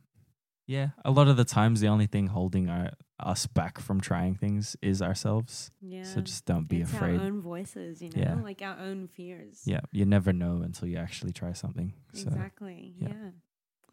[0.67, 4.35] yeah a lot of the times the only thing holding our us back from trying
[4.37, 6.05] things is ourselves Yeah.
[6.05, 8.35] so just don't be it's afraid our own voices, you know, Yeah.
[8.35, 9.63] like our own fears.
[9.67, 12.95] yeah you never know until you actually try something so Exactly.
[12.99, 13.09] yeah.
[13.09, 13.31] Yeah.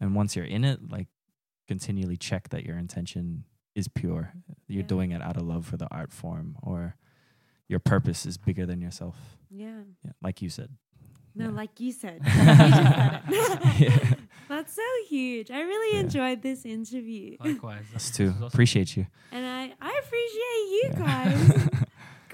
[0.00, 1.08] and once you're in it like
[1.66, 3.44] continually check that your intention
[3.74, 4.32] is pure
[4.68, 4.86] you're Yeah.
[4.86, 6.96] doing it out of love for the art form or
[7.68, 9.82] your purpose is bigger than yourself Yeah.
[10.04, 10.70] yeah like you said
[11.36, 11.50] No, Yeah.
[11.50, 12.20] like you said.
[13.30, 13.60] You said.
[13.78, 14.14] Yeah.
[14.48, 15.50] That's so huge.
[15.50, 16.04] I really Yeah.
[16.04, 17.36] enjoyed this interview.
[17.44, 18.44] likewise us too awesome.
[18.44, 20.98] appreciate you And I, I appreciate you Yeah.
[20.98, 21.68] guys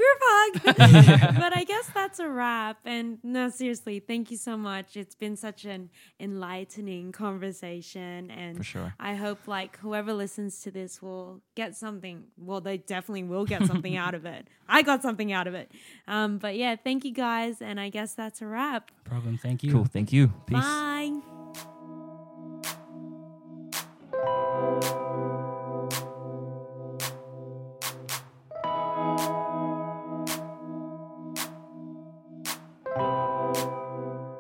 [0.02, 1.36] group hug.
[1.40, 2.78] but I guess that's a wrap.
[2.84, 4.96] And no, seriously, thank you so much.
[4.96, 8.30] It's been such an enlightening conversation.
[8.30, 8.94] And For sure.
[8.98, 12.24] I hope like whoever listens to this will get something.
[12.36, 14.48] Well, they definitely will get something out of it.
[14.68, 15.70] I got something out of it.
[16.08, 17.60] Um, but yeah, thank you guys.
[17.60, 18.90] And I guess that's a wrap.
[19.04, 19.38] Problem.
[19.38, 19.72] Thank you.
[19.72, 19.84] Cool.
[19.84, 20.28] Thank you.
[20.46, 20.60] Peace.
[20.60, 21.20] Bye.